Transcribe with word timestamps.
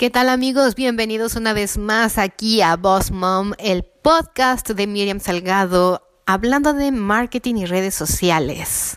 ¿Qué 0.00 0.08
tal 0.08 0.30
amigos? 0.30 0.76
Bienvenidos 0.76 1.36
una 1.36 1.52
vez 1.52 1.76
más 1.76 2.16
aquí 2.16 2.62
a 2.62 2.74
Boss 2.76 3.10
Mom, 3.10 3.52
el 3.58 3.84
podcast 3.84 4.70
de 4.70 4.86
Miriam 4.86 5.20
Salgado, 5.20 6.08
hablando 6.24 6.72
de 6.72 6.90
marketing 6.90 7.56
y 7.56 7.66
redes 7.66 7.96
sociales, 7.96 8.96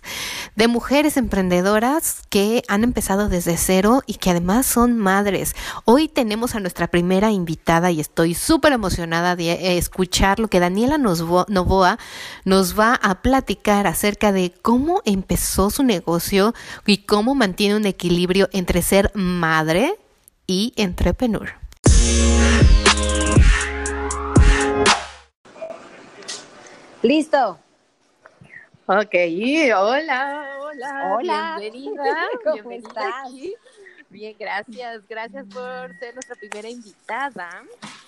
de 0.56 0.70
mujeres 0.70 1.18
emprendedoras 1.18 2.22
que 2.30 2.64
han 2.70 2.86
empezado 2.86 3.28
desde 3.28 3.58
cero 3.58 4.02
y 4.08 4.14
que 4.14 4.30
además 4.30 4.66
son 4.66 4.98
madres. 4.98 5.58
Hoy 5.84 6.08
tenemos 6.08 6.56
a 6.56 6.62
nuestra 6.62 6.88
primera 6.88 7.32
invitada 7.32 7.92
y 7.92 8.00
estoy 8.00 8.34
súper 8.34 8.72
emocionada 8.72 9.36
de 9.36 9.52
eh, 9.52 9.78
escuchar 9.78 10.40
lo 10.40 10.48
que 10.48 10.62
Daniela 10.62 10.98
Novoa 10.98 12.00
nos 12.46 12.80
va 12.80 12.96
a 12.96 13.22
platicar 13.22 13.88
acerca 13.88 14.32
de 14.32 14.54
cómo 14.62 15.02
empezó 15.04 15.70
su 15.70 15.84
negocio 15.84 16.54
y 16.86 17.00
cómo 17.00 17.36
mantiene 17.36 17.76
un 17.76 17.88
equilibrio 17.88 18.48
entre 18.54 18.82
ser 18.82 19.12
madre, 19.16 19.98
y 20.48 20.74
entrepreneur. 20.76 21.54
Listo. 27.02 27.60
Ok, 28.86 29.16
hola, 29.76 30.58
hola. 30.62 31.16
Hola. 31.16 31.58
Bienvenida. 31.60 32.28
¿Cómo 32.44 32.72
estás? 32.72 33.32
Bien, 34.10 34.36
gracias. 34.40 35.08
Gracias 35.08 35.46
por 35.48 35.98
ser 36.00 36.14
nuestra 36.14 36.36
primera 36.36 36.70
invitada. 36.70 37.64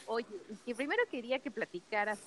Oye, 0.06 0.28
que 0.66 0.76
primero 0.76 1.04
quería 1.10 1.40
que 1.40 1.52
platicaras 1.52 2.20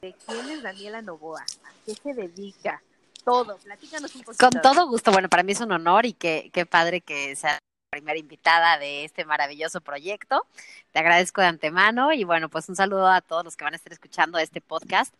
de 0.00 0.14
quién 0.26 0.48
es 0.50 0.62
Daniela 0.62 1.02
Novoa, 1.02 1.42
a 1.42 1.72
qué 1.84 1.94
se 1.94 2.14
dedica, 2.14 2.80
todo. 3.24 3.56
Platícanos 3.58 4.14
un 4.14 4.22
poquito. 4.22 4.48
Con 4.48 4.62
todo 4.62 4.86
gusto. 4.86 5.12
Bueno, 5.12 5.28
para 5.28 5.42
mí 5.42 5.52
es 5.52 5.60
un 5.60 5.72
honor 5.72 6.06
y 6.06 6.12
qué, 6.12 6.50
qué 6.52 6.64
padre 6.64 7.00
que 7.00 7.34
sea 7.36 7.57
primera 7.98 8.18
invitada 8.18 8.78
de 8.78 9.04
este 9.04 9.24
maravilloso 9.24 9.80
proyecto. 9.80 10.46
Te 10.92 11.00
agradezco 11.00 11.40
de 11.40 11.48
antemano 11.48 12.12
y 12.12 12.22
bueno, 12.22 12.48
pues 12.48 12.68
un 12.68 12.76
saludo 12.76 13.08
a 13.08 13.20
todos 13.20 13.44
los 13.44 13.56
que 13.56 13.64
van 13.64 13.72
a 13.72 13.76
estar 13.76 13.92
escuchando 13.92 14.38
este 14.38 14.60
podcast. 14.60 15.12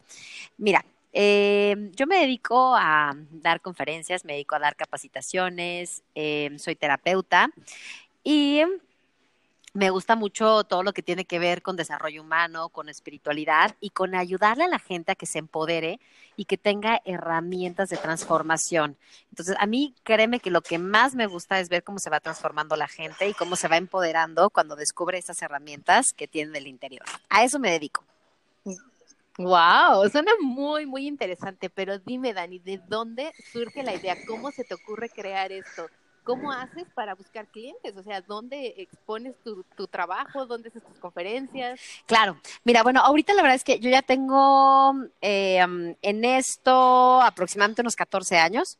Mira, 0.56 0.84
eh, 1.12 1.90
yo 1.96 2.06
me 2.06 2.20
dedico 2.20 2.76
a 2.76 3.16
dar 3.30 3.60
conferencias, 3.60 4.24
me 4.24 4.34
dedico 4.34 4.54
a 4.54 4.60
dar 4.60 4.76
capacitaciones, 4.76 6.02
eh, 6.14 6.54
soy 6.58 6.76
terapeuta 6.76 7.50
y 8.22 8.62
me 9.78 9.90
gusta 9.90 10.16
mucho 10.16 10.64
todo 10.64 10.82
lo 10.82 10.92
que 10.92 11.04
tiene 11.04 11.24
que 11.24 11.38
ver 11.38 11.62
con 11.62 11.76
desarrollo 11.76 12.22
humano, 12.22 12.68
con 12.68 12.88
espiritualidad 12.88 13.76
y 13.78 13.90
con 13.90 14.16
ayudarle 14.16 14.64
a 14.64 14.68
la 14.68 14.80
gente 14.80 15.12
a 15.12 15.14
que 15.14 15.24
se 15.24 15.38
empodere 15.38 16.00
y 16.34 16.46
que 16.46 16.58
tenga 16.58 17.00
herramientas 17.04 17.88
de 17.88 17.96
transformación. 17.96 18.96
Entonces, 19.30 19.54
a 19.56 19.66
mí 19.66 19.94
créeme 20.02 20.40
que 20.40 20.50
lo 20.50 20.62
que 20.62 20.80
más 20.80 21.14
me 21.14 21.26
gusta 21.26 21.60
es 21.60 21.68
ver 21.68 21.84
cómo 21.84 22.00
se 22.00 22.10
va 22.10 22.18
transformando 22.18 22.74
la 22.74 22.88
gente 22.88 23.28
y 23.28 23.34
cómo 23.34 23.54
se 23.54 23.68
va 23.68 23.76
empoderando 23.76 24.50
cuando 24.50 24.74
descubre 24.74 25.16
esas 25.16 25.40
herramientas 25.42 26.12
que 26.12 26.26
tienen 26.26 26.52
del 26.52 26.66
interior. 26.66 27.06
A 27.28 27.44
eso 27.44 27.60
me 27.60 27.70
dedico. 27.70 28.02
Wow, 29.38 30.08
suena 30.10 30.32
muy, 30.40 30.86
muy 30.86 31.06
interesante, 31.06 31.70
pero 31.70 32.00
dime, 32.00 32.34
Dani, 32.34 32.58
¿de 32.58 32.80
dónde 32.88 33.32
surge 33.52 33.84
la 33.84 33.94
idea? 33.94 34.16
¿Cómo 34.26 34.50
se 34.50 34.64
te 34.64 34.74
ocurre 34.74 35.08
crear 35.08 35.52
esto? 35.52 35.88
¿Cómo 36.28 36.52
haces 36.52 36.84
para 36.94 37.14
buscar 37.14 37.46
clientes? 37.46 37.96
O 37.96 38.02
sea, 38.02 38.20
¿dónde 38.20 38.74
expones 38.76 39.34
tu, 39.42 39.86
trabajo? 39.86 40.44
¿Dónde 40.44 40.68
haces 40.68 40.84
tus 40.84 40.98
conferencias? 40.98 41.80
Claro, 42.04 42.38
mira, 42.64 42.82
bueno, 42.82 43.00
ahorita 43.00 43.32
la 43.32 43.40
verdad 43.40 43.54
es 43.56 43.64
que 43.64 43.80
yo 43.80 43.88
ya 43.88 44.02
tengo 44.02 44.92
eh, 45.22 45.58
en 46.02 46.24
esto 46.26 47.22
aproximadamente 47.22 47.80
unos 47.80 47.96
14 47.96 48.36
años. 48.36 48.76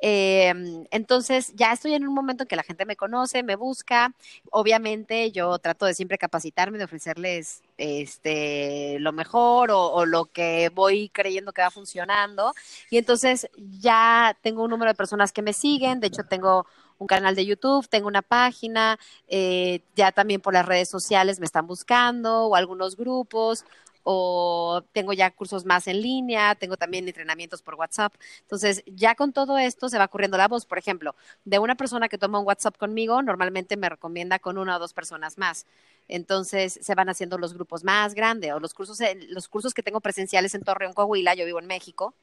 Eh, 0.00 0.52
entonces, 0.90 1.52
ya 1.54 1.72
estoy 1.72 1.94
en 1.94 2.06
un 2.06 2.14
momento 2.14 2.44
en 2.44 2.48
que 2.48 2.56
la 2.56 2.62
gente 2.62 2.84
me 2.84 2.96
conoce, 2.96 3.42
me 3.42 3.56
busca. 3.56 4.12
Obviamente, 4.50 5.30
yo 5.32 5.58
trato 5.58 5.86
de 5.86 5.94
siempre 5.94 6.18
capacitarme, 6.18 6.78
de 6.78 6.84
ofrecerles 6.84 7.62
este 7.76 8.98
lo 9.00 9.12
mejor 9.12 9.70
o, 9.72 10.06
lo 10.06 10.26
que 10.26 10.70
voy 10.74 11.08
creyendo 11.08 11.52
que 11.52 11.62
va 11.62 11.70
funcionando. 11.70 12.52
Y 12.90 12.98
entonces 12.98 13.48
ya 13.56 14.36
tengo 14.42 14.64
un 14.64 14.70
número 14.70 14.90
de 14.90 14.96
personas 14.96 15.32
que 15.32 15.42
me 15.42 15.52
siguen. 15.52 16.00
De 16.00 16.08
hecho, 16.08 16.24
tengo 16.24 16.66
un 16.98 17.06
canal 17.06 17.34
de 17.34 17.46
YouTube, 17.46 17.88
tengo 17.88 18.06
una 18.06 18.22
página, 18.22 18.98
eh, 19.28 19.80
ya 19.96 20.12
también 20.12 20.40
por 20.40 20.54
las 20.54 20.66
redes 20.66 20.88
sociales 20.88 21.40
me 21.40 21.46
están 21.46 21.66
buscando 21.66 22.46
o 22.46 22.54
algunos 22.54 22.96
grupos 22.96 23.64
o 24.04 24.84
tengo 24.92 25.12
ya 25.12 25.30
cursos 25.30 25.64
más 25.64 25.88
en 25.88 26.00
línea, 26.02 26.54
tengo 26.54 26.76
también 26.76 27.08
entrenamientos 27.08 27.62
por 27.62 27.74
WhatsApp. 27.74 28.14
Entonces, 28.42 28.84
ya 28.86 29.14
con 29.14 29.32
todo 29.32 29.58
esto 29.58 29.88
se 29.88 29.98
va 29.98 30.08
corriendo 30.08 30.36
la 30.36 30.46
voz. 30.46 30.66
Por 30.66 30.78
ejemplo, 30.78 31.16
de 31.44 31.58
una 31.58 31.74
persona 31.74 32.08
que 32.08 32.18
toma 32.18 32.38
un 32.38 32.46
WhatsApp 32.46 32.76
conmigo, 32.76 33.20
normalmente 33.22 33.76
me 33.76 33.88
recomienda 33.88 34.38
con 34.38 34.58
una 34.58 34.76
o 34.76 34.78
dos 34.78 34.92
personas 34.92 35.38
más. 35.38 35.66
Entonces, 36.06 36.78
se 36.82 36.94
van 36.94 37.08
haciendo 37.08 37.38
los 37.38 37.54
grupos 37.54 37.82
más 37.82 38.14
grandes 38.14 38.52
o 38.52 38.60
los 38.60 38.74
cursos, 38.74 38.98
los 39.28 39.48
cursos 39.48 39.72
que 39.72 39.82
tengo 39.82 40.00
presenciales 40.00 40.54
en 40.54 40.62
Torreón, 40.62 40.92
Coahuila, 40.92 41.34
yo 41.34 41.46
vivo 41.46 41.58
en 41.58 41.66
México, 41.66 42.14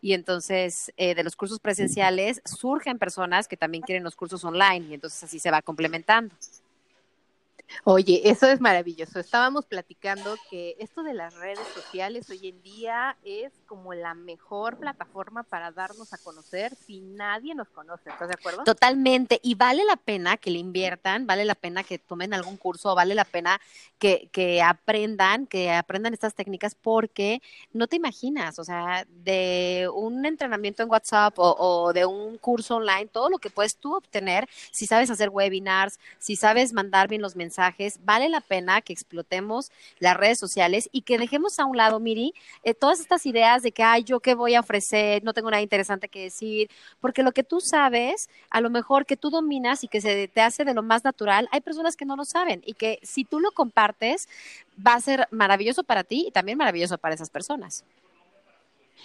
y 0.00 0.14
entonces 0.14 0.92
eh, 0.96 1.14
de 1.14 1.24
los 1.24 1.36
cursos 1.36 1.60
presenciales 1.60 2.40
surgen 2.44 2.98
personas 2.98 3.48
que 3.48 3.56
también 3.56 3.82
quieren 3.82 4.04
los 4.04 4.16
cursos 4.16 4.44
online 4.44 4.86
y 4.88 4.94
entonces 4.94 5.22
así 5.22 5.38
se 5.38 5.50
va 5.50 5.60
complementando. 5.60 6.34
Oye, 7.84 8.22
eso 8.24 8.46
es 8.46 8.60
maravilloso. 8.60 9.18
Estábamos 9.18 9.66
platicando 9.66 10.36
que 10.50 10.76
esto 10.78 11.02
de 11.02 11.14
las 11.14 11.34
redes 11.34 11.66
sociales 11.74 12.28
hoy 12.30 12.48
en 12.48 12.62
día 12.62 13.16
es 13.24 13.52
como 13.66 13.94
la 13.94 14.14
mejor 14.14 14.78
plataforma 14.78 15.42
para 15.42 15.70
darnos 15.70 16.12
a 16.12 16.18
conocer 16.18 16.74
si 16.74 17.00
nadie 17.00 17.54
nos 17.54 17.68
conoce. 17.68 18.10
¿Estás 18.10 18.28
de 18.28 18.34
acuerdo? 18.34 18.64
Totalmente. 18.64 19.40
Y 19.42 19.54
vale 19.54 19.84
la 19.84 19.96
pena 19.96 20.36
que 20.36 20.50
le 20.50 20.58
inviertan, 20.58 21.26
vale 21.26 21.44
la 21.44 21.54
pena 21.54 21.84
que 21.84 21.98
tomen 21.98 22.34
algún 22.34 22.56
curso, 22.56 22.94
vale 22.94 23.14
la 23.14 23.24
pena 23.24 23.60
que, 23.98 24.62
aprendan, 24.64 25.46
que 25.46 25.72
aprendan 25.72 26.14
estas 26.14 26.34
técnicas 26.34 26.74
porque 26.74 27.42
no 27.72 27.86
te 27.86 27.96
imaginas, 27.96 28.58
o 28.58 28.64
sea, 28.64 29.06
de 29.08 29.88
un 29.92 30.24
entrenamiento 30.24 30.82
en 30.82 30.90
WhatsApp 30.90 31.38
o, 31.38 31.56
o 31.58 31.92
de 31.92 32.06
un 32.06 32.38
curso 32.38 32.76
online, 32.76 33.06
todo 33.06 33.28
lo 33.28 33.38
que 33.38 33.50
puedes 33.50 33.76
tú 33.76 33.96
obtener 33.96 34.48
si 34.70 34.86
sabes 34.86 35.10
hacer 35.10 35.30
webinars, 35.30 35.98
si 36.18 36.36
sabes 36.36 36.72
mandar 36.72 37.08
bien 37.08 37.22
los 37.22 37.36
mensajes 37.36 37.57
vale 38.00 38.28
la 38.28 38.40
pena 38.40 38.80
que 38.80 38.92
explotemos 38.92 39.70
las 39.98 40.16
redes 40.16 40.38
sociales 40.38 40.88
y 40.92 41.02
que 41.02 41.18
dejemos 41.18 41.58
a 41.58 41.64
un 41.64 41.76
lado, 41.76 42.00
Miri, 42.00 42.34
eh, 42.62 42.74
todas 42.74 43.00
estas 43.00 43.26
ideas 43.26 43.62
de 43.62 43.72
que, 43.72 43.82
ay, 43.82 44.04
yo 44.04 44.20
qué 44.20 44.34
voy 44.34 44.54
a 44.54 44.60
ofrecer, 44.60 45.22
no 45.24 45.34
tengo 45.34 45.50
nada 45.50 45.62
interesante 45.62 46.08
que 46.08 46.24
decir, 46.24 46.70
porque 47.00 47.22
lo 47.22 47.32
que 47.32 47.42
tú 47.42 47.60
sabes, 47.60 48.28
a 48.50 48.60
lo 48.60 48.70
mejor 48.70 49.06
que 49.06 49.16
tú 49.16 49.30
dominas 49.30 49.84
y 49.84 49.88
que 49.88 50.00
se 50.00 50.28
te 50.28 50.40
hace 50.40 50.64
de 50.64 50.74
lo 50.74 50.82
más 50.82 51.04
natural, 51.04 51.48
hay 51.52 51.60
personas 51.60 51.96
que 51.96 52.04
no 52.04 52.16
lo 52.16 52.24
saben 52.24 52.62
y 52.64 52.74
que 52.74 52.98
si 53.02 53.24
tú 53.24 53.40
lo 53.40 53.50
compartes, 53.52 54.28
va 54.84 54.94
a 54.94 55.00
ser 55.00 55.28
maravilloso 55.30 55.84
para 55.84 56.04
ti 56.04 56.26
y 56.28 56.30
también 56.30 56.58
maravilloso 56.58 56.98
para 56.98 57.14
esas 57.14 57.30
personas. 57.30 57.84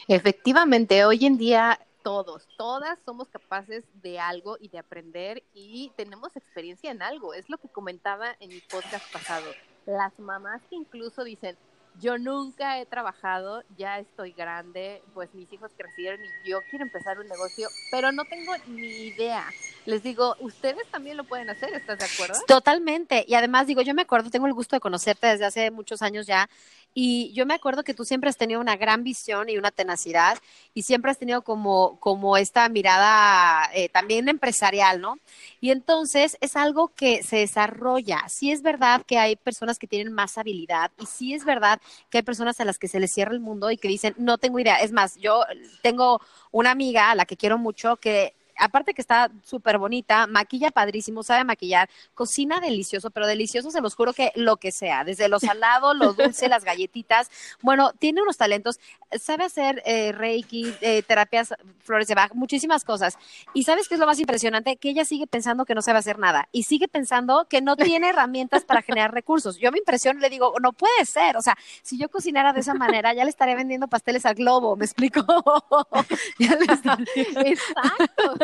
Efectivamente, 0.08 1.06
hoy 1.06 1.26
en 1.26 1.38
día 1.38 1.80
todos, 2.04 2.48
todas 2.58 3.00
somos 3.06 3.30
capaces 3.30 3.84
de 4.02 4.20
algo 4.20 4.58
y 4.60 4.68
de 4.68 4.78
aprender 4.78 5.44
y 5.54 5.92
tenemos 5.96 6.36
experiencia 6.36 6.92
en 6.92 7.02
algo. 7.02 7.34
Es 7.34 7.50
lo 7.50 7.58
que 7.58 7.70
comentaba 7.70 8.36
en 8.40 8.50
mi 8.50 8.60
podcast 8.60 9.12
pasado. 9.12 9.50
Las 9.86 10.18
mamás 10.20 10.62
que 10.70 10.76
incluso 10.76 11.24
dicen, 11.24 11.58
yo 12.00 12.18
nunca 12.18 12.80
he 12.80 12.86
trabajado, 12.86 13.64
ya 13.78 14.00
estoy 14.00 14.32
grande, 14.32 15.02
pues 15.14 15.34
mis 15.34 15.52
hijos 15.54 15.72
crecieron 15.78 16.20
y 16.24 16.50
yo 16.50 16.60
quiero 16.70 16.86
empezar 16.86 17.20
un 17.20 17.28
negocio, 17.28 17.68
pero 17.92 18.12
no 18.12 18.26
tengo 18.26 18.54
ni 18.68 18.88
idea. 18.88 19.46
Les 19.86 20.02
digo, 20.02 20.36
ustedes 20.40 20.88
también 20.90 21.18
lo 21.18 21.24
pueden 21.24 21.50
hacer, 21.50 21.74
¿estás 21.74 22.00
de 22.00 22.06
acuerdo? 22.06 22.42
Totalmente. 22.48 23.26
Y 23.28 23.36
además 23.36 23.68
digo, 23.68 23.82
yo 23.82 23.94
me 23.94 24.02
acuerdo, 24.02 24.30
tengo 24.30 24.48
el 24.48 24.54
gusto 24.54 24.76
de 24.76 24.80
conocerte 24.80 25.28
desde 25.28 25.46
hace 25.46 25.72
muchos 25.72 26.02
años 26.02 26.26
ya 26.26 26.50
y 26.94 27.34
yo 27.34 27.46
me 27.46 27.54
acuerdo 27.54 27.84
que 27.84 27.94
tú 27.94 28.06
siempre 28.06 28.30
has 28.30 28.38
tenido 28.38 28.62
una 28.62 28.76
gran 28.76 29.04
visión 29.04 29.50
y 29.50 29.58
una 29.58 29.72
tenacidad 29.72 30.38
y 30.74 30.84
siempre 30.84 31.12
has 31.12 31.18
tenido 31.18 31.42
como, 31.42 32.00
como 32.00 32.38
esta 32.38 32.70
mirada 32.70 33.70
eh, 33.74 33.90
también 33.90 34.30
empresarial, 34.30 35.02
¿no? 35.02 35.18
Y 35.60 35.72
entonces 35.72 36.38
es 36.42 36.56
algo 36.56 36.90
que 36.90 37.24
se 37.24 37.38
desarrolla. 37.38 38.24
Sí 38.28 38.52
es 38.52 38.62
verdad 38.62 39.02
que 39.06 39.18
hay 39.18 39.36
personas 39.36 39.80
que 39.80 39.88
tienen 39.88 40.14
más 40.14 40.38
habilidad 40.38 40.92
y 41.00 41.06
sí 41.06 41.34
es 41.34 41.46
verdad 41.46 41.82
que 42.10 42.20
hay 42.20 42.24
personas 42.24 42.60
a 42.60 42.66
las 42.66 42.78
que 42.78 42.88
se 42.88 43.00
les 43.00 43.12
cierra 43.12 43.34
el 43.34 43.40
mundo 43.40 43.72
y 43.72 43.78
que 43.78 43.88
dicen, 43.88 44.14
no 44.18 44.38
tengo 44.38 44.60
idea. 44.60 44.76
Es 44.78 44.92
más, 44.92 45.16
yo 45.18 45.44
tengo 45.82 46.22
una 46.52 46.72
amiga 46.72 47.12
a 47.12 47.16
la 47.16 47.26
que 47.26 47.38
quiero 47.38 47.58
mucho 47.58 47.98
que 47.98 48.36
aparte 48.58 48.94
que 48.94 49.02
está 49.02 49.32
súper 49.44 49.78
bonita, 49.78 50.28
maquilla 50.28 50.72
padrísimo, 50.72 51.24
sabe 51.24 51.44
maquillar, 51.44 51.90
cocina 52.14 52.60
delicioso, 52.60 53.12
pero 53.12 53.28
delicioso 53.28 53.72
se 53.72 53.82
los 53.82 53.96
juro 53.96 54.14
que 54.14 54.32
lo 54.36 54.58
que 54.58 54.72
sea, 54.72 55.04
desde 55.04 55.30
lo 55.30 55.40
salado, 55.40 55.94
lo 55.94 56.14
dulce, 56.14 56.48
las 56.50 56.64
galletitas, 56.64 57.30
bueno, 57.62 57.92
tiene 58.00 58.22
unos 58.22 58.38
talentos, 58.38 58.80
sabe 59.20 59.46
hacer 59.46 59.82
eh, 59.86 60.12
reiki, 60.12 60.74
eh, 60.82 61.04
terapias, 61.04 61.54
flores 61.80 62.08
de 62.08 62.16
Bach, 62.16 62.34
muchísimas 62.34 62.84
cosas. 62.84 63.18
Y 63.54 63.64
sabes 63.64 63.88
qué 63.88 63.96
es 63.96 64.00
lo 64.00 64.06
más 64.06 64.20
impresionante? 64.20 64.78
Que 64.78 64.90
ella 64.90 65.06
sigue 65.06 65.28
pensando 65.28 65.66
que 65.66 65.76
no 65.76 65.82
sabe 65.82 66.00
hacer 66.00 66.20
nada 66.20 66.48
y 66.52 66.64
sigue 66.64 66.88
pensando 66.88 67.48
que 67.50 67.62
no 67.62 67.76
tiene 67.76 68.10
herramientas 68.10 68.64
para 68.66 68.82
generar 68.82 69.14
recursos. 69.14 69.58
Yo 69.58 69.72
me 69.72 69.80
impresiono 69.80 70.20
y 70.20 70.22
le 70.22 70.30
digo, 70.30 70.54
no 70.62 70.74
puede 70.74 71.06
ser, 71.06 71.38
o 71.38 71.42
sea, 71.42 71.58
si 71.82 71.98
yo 71.98 72.10
cocinara 72.10 72.54
de 72.54 72.62
esa 72.62 72.74
manera, 72.74 73.14
ya 73.14 73.24
le 73.24 73.30
estaría 73.30 73.56
vendiendo 73.56 73.88
pasteles 73.88 74.26
al 74.26 74.36
globo, 74.36 74.76
¿me 74.76 74.86
explico? 74.86 75.24
Exacto. 77.46 78.43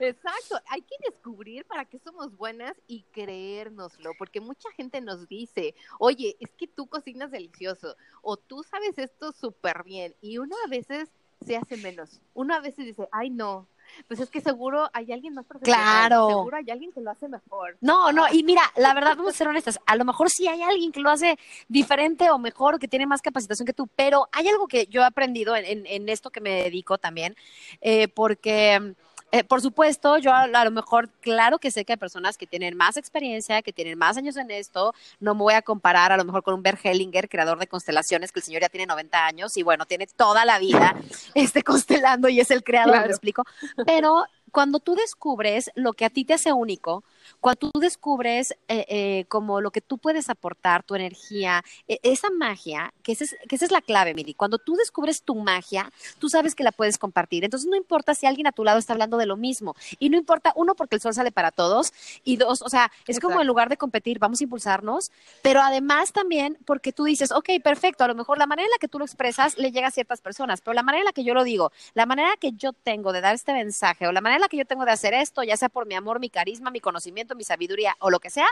Exacto, 0.00 0.60
hay 0.68 0.82
que 0.82 0.96
descubrir 1.08 1.64
para 1.66 1.84
qué 1.84 1.98
somos 1.98 2.36
buenas 2.36 2.74
y 2.86 3.02
creérnoslo, 3.12 4.12
porque 4.18 4.40
mucha 4.40 4.70
gente 4.72 5.00
nos 5.00 5.28
dice, 5.28 5.74
oye, 5.98 6.36
es 6.40 6.50
que 6.54 6.66
tú 6.66 6.86
cocinas 6.86 7.30
delicioso 7.30 7.96
o 8.22 8.36
tú 8.36 8.62
sabes 8.62 8.98
esto 8.98 9.32
súper 9.32 9.84
bien 9.84 10.14
y 10.20 10.38
uno 10.38 10.56
a 10.64 10.68
veces 10.68 11.10
se 11.44 11.56
hace 11.56 11.76
menos, 11.76 12.20
uno 12.34 12.54
a 12.54 12.60
veces 12.60 12.86
dice, 12.86 13.08
ay 13.12 13.30
no, 13.30 13.68
pues 14.08 14.20
es 14.20 14.30
que 14.30 14.40
seguro 14.40 14.88
hay 14.92 15.12
alguien 15.12 15.34
más 15.34 15.46
profesional. 15.46 15.80
Claro. 15.80 16.28
Seguro 16.28 16.56
hay 16.56 16.70
alguien 16.70 16.92
que 16.92 17.00
lo 17.00 17.10
hace 17.10 17.28
mejor. 17.28 17.76
No, 17.80 18.12
no, 18.12 18.26
y 18.32 18.42
mira, 18.42 18.62
la 18.76 18.94
verdad, 18.94 19.16
vamos 19.16 19.34
a 19.34 19.36
ser 19.36 19.48
honestas, 19.48 19.78
a 19.86 19.96
lo 19.96 20.04
mejor 20.04 20.30
sí 20.30 20.48
hay 20.48 20.62
alguien 20.62 20.92
que 20.92 21.00
lo 21.00 21.10
hace 21.10 21.38
diferente 21.68 22.30
o 22.30 22.38
mejor 22.38 22.74
o 22.74 22.78
que 22.78 22.88
tiene 22.88 23.06
más 23.06 23.22
capacitación 23.22 23.66
que 23.66 23.72
tú, 23.72 23.88
pero 23.94 24.28
hay 24.32 24.48
algo 24.48 24.66
que 24.66 24.86
yo 24.86 25.02
he 25.02 25.04
aprendido 25.04 25.56
en, 25.56 25.86
en, 25.86 26.08
esto 26.08 26.30
que 26.30 26.40
me 26.40 26.62
dedico 26.62 26.98
también, 26.98 27.36
eh, 27.80 28.08
porque 28.08 28.94
eh, 29.32 29.44
por 29.44 29.60
supuesto, 29.60 30.18
yo 30.18 30.32
a, 30.32 30.46
lo 30.46 30.70
mejor, 30.70 31.10
claro 31.20 31.58
que 31.58 31.70
sé 31.70 31.84
que 31.84 31.94
hay 31.94 31.96
personas 31.96 32.38
que 32.38 32.46
tienen 32.46 32.76
más 32.76 32.96
experiencia, 32.96 33.60
que 33.62 33.72
tienen 33.72 33.98
más 33.98 34.16
años 34.16 34.36
en 34.36 34.50
esto. 34.50 34.94
No 35.20 35.34
me 35.34 35.40
voy 35.40 35.54
a 35.54 35.62
comparar 35.62 36.12
a 36.12 36.16
lo 36.16 36.24
mejor 36.24 36.42
con 36.42 36.54
un 36.54 36.62
Bert 36.62 36.78
Hellinger, 36.84 37.28
creador 37.28 37.58
de 37.58 37.66
constelaciones, 37.66 38.30
que 38.30 38.38
el 38.38 38.44
señor 38.44 38.62
ya 38.62 38.68
tiene 38.68 38.86
90 38.86 39.26
años 39.26 39.56
y 39.56 39.62
bueno, 39.62 39.84
tiene 39.84 40.06
toda 40.06 40.44
la 40.44 40.58
vida 40.58 40.94
este, 41.34 41.62
constelando 41.62 42.28
y 42.28 42.40
es 42.40 42.50
el 42.50 42.62
creador, 42.62 43.00
me 43.00 43.06
explico. 43.06 43.42
Pero 43.84 44.24
cuando 44.52 44.78
tú 44.78 44.94
descubres 44.94 45.70
lo 45.74 45.92
que 45.92 46.04
a 46.04 46.10
ti 46.10 46.24
te 46.24 46.34
hace 46.34 46.52
único, 46.52 47.04
cuando 47.40 47.70
tú 47.70 47.80
descubres 47.80 48.52
eh, 48.68 48.86
eh, 48.88 49.24
como 49.28 49.60
lo 49.60 49.70
que 49.70 49.80
tú 49.80 49.98
puedes 49.98 50.28
aportar, 50.30 50.82
tu 50.82 50.94
energía, 50.94 51.64
e, 51.88 51.98
esa 52.02 52.30
magia, 52.30 52.92
que, 53.02 53.12
esa 53.12 53.24
es, 53.24 53.36
que 53.48 53.56
esa 53.56 53.64
es 53.64 53.70
la 53.70 53.80
clave, 53.80 54.14
Miri. 54.14 54.34
Cuando 54.34 54.58
tú 54.58 54.76
descubres 54.76 55.22
tu 55.22 55.34
magia, 55.34 55.90
tú 56.18 56.28
sabes 56.28 56.54
que 56.54 56.64
la 56.64 56.72
puedes 56.72 56.98
compartir. 56.98 57.44
Entonces 57.44 57.68
no 57.68 57.76
importa 57.76 58.14
si 58.14 58.26
alguien 58.26 58.46
a 58.46 58.52
tu 58.52 58.64
lado 58.64 58.78
está 58.78 58.92
hablando 58.92 59.16
de 59.16 59.26
lo 59.26 59.36
mismo. 59.36 59.74
Y 59.98 60.10
no 60.10 60.16
importa, 60.16 60.52
uno, 60.56 60.74
porque 60.74 60.96
el 60.96 61.00
sol 61.00 61.14
sale 61.14 61.32
para 61.32 61.50
todos. 61.50 61.92
Y 62.24 62.36
dos, 62.36 62.62
o 62.62 62.68
sea, 62.68 62.90
es 63.06 63.20
como 63.20 63.40
en 63.40 63.46
lugar 63.46 63.68
de 63.68 63.76
competir, 63.76 64.18
vamos 64.18 64.40
a 64.40 64.44
impulsarnos. 64.44 65.10
Pero 65.42 65.60
además 65.60 66.12
también 66.12 66.58
porque 66.64 66.92
tú 66.92 67.04
dices, 67.04 67.32
ok, 67.32 67.50
perfecto, 67.62 68.04
a 68.04 68.08
lo 68.08 68.14
mejor 68.14 68.38
la 68.38 68.46
manera 68.46 68.66
en 68.66 68.70
la 68.70 68.78
que 68.78 68.88
tú 68.88 68.98
lo 68.98 69.04
expresas 69.04 69.56
le 69.58 69.72
llega 69.72 69.88
a 69.88 69.90
ciertas 69.90 70.20
personas, 70.20 70.60
pero 70.60 70.74
la 70.74 70.82
manera 70.82 71.02
en 71.02 71.06
la 71.06 71.12
que 71.12 71.24
yo 71.24 71.34
lo 71.34 71.44
digo, 71.44 71.72
la 71.94 72.06
manera 72.06 72.30
que 72.38 72.52
yo 72.52 72.72
tengo 72.72 73.12
de 73.12 73.20
dar 73.20 73.34
este 73.34 73.52
mensaje 73.52 74.06
o 74.06 74.12
la 74.12 74.20
manera 74.20 74.36
en 74.36 74.42
la 74.42 74.48
que 74.48 74.56
yo 74.56 74.64
tengo 74.64 74.84
de 74.84 74.92
hacer 74.92 75.14
esto, 75.14 75.42
ya 75.42 75.56
sea 75.56 75.68
por 75.68 75.86
mi 75.86 75.94
amor, 75.94 76.20
mi 76.20 76.30
carisma, 76.30 76.70
mi 76.70 76.80
conocimiento, 76.80 77.06
mi 77.34 77.44
sabiduría 77.44 77.96
o 78.00 78.10
lo 78.10 78.20
que 78.20 78.30
sea, 78.30 78.46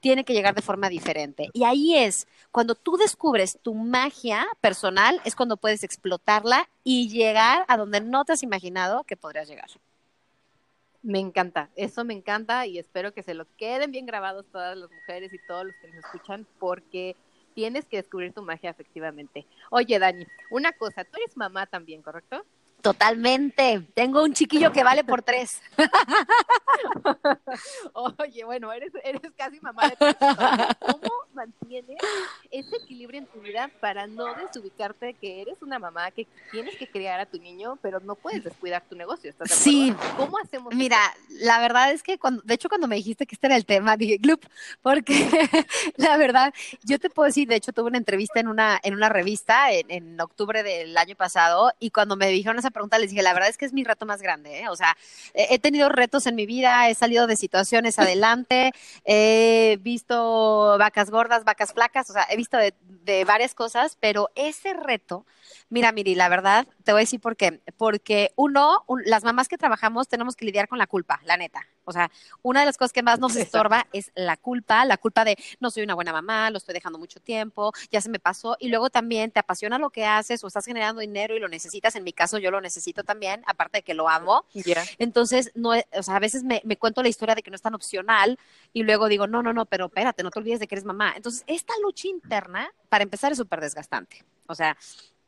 tiene 0.00 0.24
que 0.24 0.32
llegar 0.32 0.54
de 0.54 0.62
forma 0.62 0.88
diferente. 0.88 1.48
Y 1.52 1.64
ahí 1.64 1.96
es, 1.96 2.26
cuando 2.50 2.74
tú 2.74 2.96
descubres 2.96 3.58
tu 3.62 3.74
magia 3.74 4.46
personal, 4.60 5.20
es 5.24 5.34
cuando 5.34 5.56
puedes 5.56 5.84
explotarla 5.84 6.68
y 6.84 7.08
llegar 7.08 7.64
a 7.68 7.76
donde 7.76 8.00
no 8.00 8.24
te 8.24 8.32
has 8.32 8.42
imaginado 8.42 9.04
que 9.04 9.16
podrías 9.16 9.48
llegar. 9.48 9.70
Me 11.02 11.18
encanta, 11.18 11.68
eso 11.74 12.04
me 12.04 12.14
encanta 12.14 12.64
y 12.66 12.78
espero 12.78 13.12
que 13.12 13.24
se 13.24 13.34
lo 13.34 13.46
queden 13.56 13.90
bien 13.90 14.06
grabados 14.06 14.46
todas 14.52 14.76
las 14.76 14.88
mujeres 14.90 15.32
y 15.32 15.38
todos 15.48 15.66
los 15.66 15.74
que 15.80 15.88
nos 15.88 16.04
escuchan 16.04 16.46
porque 16.60 17.16
tienes 17.54 17.86
que 17.86 17.96
descubrir 17.96 18.32
tu 18.32 18.42
magia 18.42 18.70
efectivamente. 18.70 19.46
Oye, 19.70 19.98
Dani, 19.98 20.24
una 20.50 20.72
cosa, 20.72 21.04
tú 21.04 21.18
eres 21.18 21.36
mamá 21.36 21.66
también, 21.66 22.02
¿correcto? 22.02 22.44
Totalmente. 22.82 23.80
Tengo 23.94 24.24
un 24.24 24.34
chiquillo 24.34 24.72
que 24.72 24.82
vale 24.82 25.04
por 25.04 25.22
tres. 25.22 25.62
Oye, 28.18 28.44
bueno, 28.44 28.72
eres, 28.72 28.92
eres 29.04 29.22
casi 29.36 29.60
mamá 29.60 29.88
de 29.88 29.96
tres. 29.96 30.16
¿Cómo 30.80 31.12
mantienes 31.32 31.98
ese 32.50 32.76
equilibrio 32.76 33.20
en 33.20 33.26
tu 33.26 33.40
vida 33.40 33.70
para 33.80 34.08
no 34.08 34.34
desubicarte 34.34 35.14
que 35.14 35.42
eres 35.42 35.62
una 35.62 35.78
mamá 35.78 36.10
que 36.10 36.26
tienes 36.50 36.76
que 36.76 36.90
criar 36.90 37.20
a 37.20 37.26
tu 37.26 37.38
niño, 37.38 37.78
pero 37.82 38.00
no 38.00 38.16
puedes 38.16 38.42
descuidar 38.42 38.82
tu 38.88 38.96
negocio? 38.96 39.30
¿Estás 39.30 39.48
de 39.48 39.54
sí. 39.54 39.94
¿Cómo 40.16 40.36
hacemos? 40.38 40.74
Mira, 40.74 40.98
la 41.42 41.58
verdad 41.58 41.92
es 41.92 42.02
que 42.02 42.18
cuando, 42.18 42.40
de 42.42 42.54
hecho, 42.54 42.68
cuando 42.68 42.86
me 42.86 42.96
dijiste 42.96 43.26
que 43.26 43.34
este 43.34 43.48
era 43.48 43.56
el 43.56 43.66
tema, 43.66 43.96
dije, 43.98 44.18
Glup, 44.18 44.46
porque 44.80 45.12
la 45.96 46.16
verdad, 46.16 46.54
yo 46.84 46.98
te 46.98 47.10
puedo 47.10 47.26
decir, 47.26 47.48
de 47.48 47.56
hecho, 47.56 47.72
tuve 47.72 47.88
una 47.88 47.98
entrevista 47.98 48.40
en 48.40 48.48
una, 48.48 48.80
en 48.82 48.94
una 48.94 49.08
revista 49.08 49.72
en, 49.72 49.90
en 49.90 50.20
octubre 50.20 50.62
del 50.62 50.96
año 50.96 51.16
pasado 51.16 51.72
y 51.80 51.90
cuando 51.90 52.16
me 52.16 52.28
dijeron 52.28 52.58
esa 52.58 52.70
pregunta 52.70 52.98
les 52.98 53.10
dije, 53.10 53.22
la 53.22 53.34
verdad 53.34 53.48
es 53.48 53.58
que 53.58 53.64
es 53.64 53.72
mi 53.72 53.84
reto 53.84 54.06
más 54.06 54.22
grande, 54.22 54.60
¿eh? 54.60 54.68
o 54.68 54.76
sea, 54.76 54.96
he 55.34 55.58
tenido 55.58 55.88
retos 55.88 56.26
en 56.26 56.36
mi 56.36 56.46
vida, 56.46 56.88
he 56.88 56.94
salido 56.94 57.26
de 57.26 57.36
situaciones 57.36 57.98
adelante, 57.98 58.72
he 59.04 59.78
visto 59.82 60.76
vacas 60.78 61.10
gordas, 61.10 61.44
vacas 61.44 61.72
flacas, 61.72 62.08
o 62.10 62.12
sea, 62.12 62.26
he 62.30 62.36
visto 62.36 62.56
de, 62.56 62.74
de 63.04 63.24
varias 63.24 63.54
cosas, 63.54 63.96
pero 64.00 64.30
ese 64.36 64.74
reto 64.74 65.26
Mira, 65.72 65.90
Miri, 65.90 66.14
la 66.14 66.28
verdad, 66.28 66.66
te 66.84 66.92
voy 66.92 67.00
a 67.00 67.04
decir 67.04 67.18
por 67.18 67.34
qué. 67.34 67.62
Porque 67.78 68.32
uno, 68.36 68.84
las 69.06 69.24
mamás 69.24 69.48
que 69.48 69.56
trabajamos 69.56 70.06
tenemos 70.06 70.36
que 70.36 70.44
lidiar 70.44 70.68
con 70.68 70.78
la 70.78 70.86
culpa, 70.86 71.20
la 71.24 71.31
neta. 71.36 71.66
O 71.84 71.92
sea, 71.92 72.10
una 72.42 72.60
de 72.60 72.66
las 72.66 72.76
cosas 72.76 72.92
que 72.92 73.02
más 73.02 73.18
nos 73.18 73.34
estorba 73.36 73.86
es 73.92 74.12
la 74.14 74.36
culpa, 74.36 74.84
la 74.84 74.96
culpa 74.96 75.24
de 75.24 75.36
no 75.60 75.70
soy 75.70 75.82
una 75.82 75.94
buena 75.94 76.12
mamá, 76.12 76.50
lo 76.50 76.58
estoy 76.58 76.74
dejando 76.74 76.98
mucho 76.98 77.20
tiempo, 77.20 77.72
ya 77.90 78.00
se 78.00 78.08
me 78.08 78.18
pasó. 78.18 78.56
Y 78.60 78.68
luego 78.68 78.90
también 78.90 79.30
te 79.30 79.40
apasiona 79.40 79.78
lo 79.78 79.90
que 79.90 80.04
haces 80.04 80.42
o 80.44 80.46
estás 80.46 80.64
generando 80.64 81.00
dinero 81.00 81.36
y 81.36 81.40
lo 81.40 81.48
necesitas. 81.48 81.96
En 81.96 82.04
mi 82.04 82.12
caso, 82.12 82.38
yo 82.38 82.50
lo 82.50 82.60
necesito 82.60 83.02
también, 83.02 83.42
aparte 83.46 83.78
de 83.78 83.82
que 83.82 83.94
lo 83.94 84.08
amo. 84.08 84.44
Entonces, 84.98 85.50
no, 85.54 85.70
o 85.70 86.02
sea, 86.02 86.16
a 86.16 86.20
veces 86.20 86.44
me, 86.44 86.62
me 86.64 86.76
cuento 86.76 87.02
la 87.02 87.08
historia 87.08 87.34
de 87.34 87.42
que 87.42 87.50
no 87.50 87.56
es 87.56 87.62
tan 87.62 87.74
opcional 87.74 88.38
y 88.72 88.84
luego 88.84 89.08
digo, 89.08 89.26
no, 89.26 89.42
no, 89.42 89.52
no, 89.52 89.66
pero 89.66 89.86
espérate, 89.86 90.22
no 90.22 90.30
te 90.30 90.38
olvides 90.38 90.60
de 90.60 90.68
que 90.68 90.74
eres 90.76 90.84
mamá. 90.84 91.14
Entonces, 91.16 91.44
esta 91.46 91.72
lucha 91.82 92.08
interna, 92.08 92.72
para 92.88 93.04
empezar, 93.04 93.32
es 93.32 93.38
súper 93.38 93.60
desgastante. 93.60 94.24
O 94.46 94.54
sea, 94.54 94.76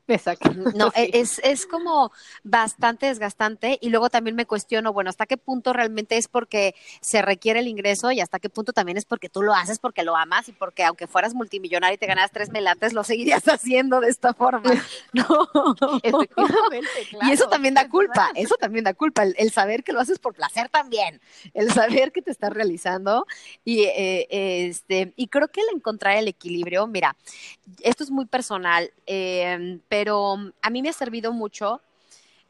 Exacto. 0.06 0.52
No, 0.74 0.92
e, 0.96 1.10
es, 1.14 1.40
es 1.44 1.66
como 1.66 2.12
bastante 2.42 3.06
desgastante 3.06 3.78
y 3.80 3.90
luego 3.90 4.10
también 4.10 4.36
me 4.36 4.46
cuestiono, 4.46 4.92
bueno, 4.92 5.10
hasta 5.10 5.26
qué 5.26 5.36
punto 5.36 5.72
realmente 5.72 6.16
es 6.16 6.28
porque 6.28 6.74
se 7.00 7.22
requiere 7.22 7.60
el 7.60 7.68
ingreso 7.68 8.10
y 8.12 8.20
hasta 8.20 8.38
qué 8.38 8.48
punto 8.48 8.72
también 8.72 8.98
es 8.98 9.04
porque 9.04 9.28
tú 9.28 9.42
lo 9.42 9.54
haces 9.54 9.78
porque 9.78 10.02
lo 10.02 10.16
amas 10.16 10.48
y 10.48 10.52
porque 10.52 10.84
aunque 10.84 11.06
fueras 11.06 11.34
multimillonario 11.34 11.94
y 11.94 11.98
te 11.98 12.06
ganas 12.06 12.30
tres 12.32 12.50
melates, 12.50 12.92
lo 12.92 13.04
seguirías 13.04 13.44
haciendo 13.48 14.00
de 14.00 14.08
esta 14.08 14.34
forma. 14.34 14.62
No. 15.12 15.48
Efectivamente, 16.02 16.88
Y 17.22 17.30
eso 17.30 17.48
también 17.48 17.74
da 17.74 17.88
culpa, 17.88 18.30
eso 18.34 18.56
también 18.56 18.84
da 18.84 18.94
culpa, 18.94 19.22
el, 19.22 19.50
saber 19.52 19.84
que 19.84 19.92
lo 19.92 20.00
haces 20.00 20.18
por 20.18 20.34
placer 20.34 20.68
también, 20.68 21.20
el 21.52 21.72
saber 21.72 22.10
que 22.10 22.20
te 22.20 22.30
estás 22.30 22.50
realizando 22.52 23.26
y, 23.64 23.84
eh, 23.84 24.26
este, 24.30 25.12
y 25.16 25.28
creo 25.28 25.48
que 25.48 25.60
el 25.60 25.76
encontrar 25.76 26.16
el 26.16 26.28
equilibrio, 26.28 26.86
mira, 26.86 27.16
esto 27.80 28.02
es 28.02 28.10
muy 28.10 28.26
personal, 28.26 28.92
eh, 29.06 29.78
pero 29.94 30.36
mm, 30.36 30.50
a 30.60 30.70
mí 30.70 30.82
me 30.82 30.88
ha 30.88 30.92
servido 30.92 31.32
mucho. 31.32 31.80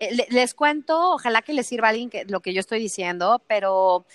Eh, 0.00 0.16
les 0.30 0.54
cuento, 0.54 1.12
ojalá 1.12 1.42
que 1.42 1.52
les 1.52 1.66
sirva 1.66 1.88
a 1.88 1.90
alguien 1.90 2.08
que, 2.08 2.24
lo 2.24 2.40
que 2.40 2.54
yo 2.54 2.60
estoy 2.60 2.80
diciendo, 2.80 3.42
pero 3.46 4.06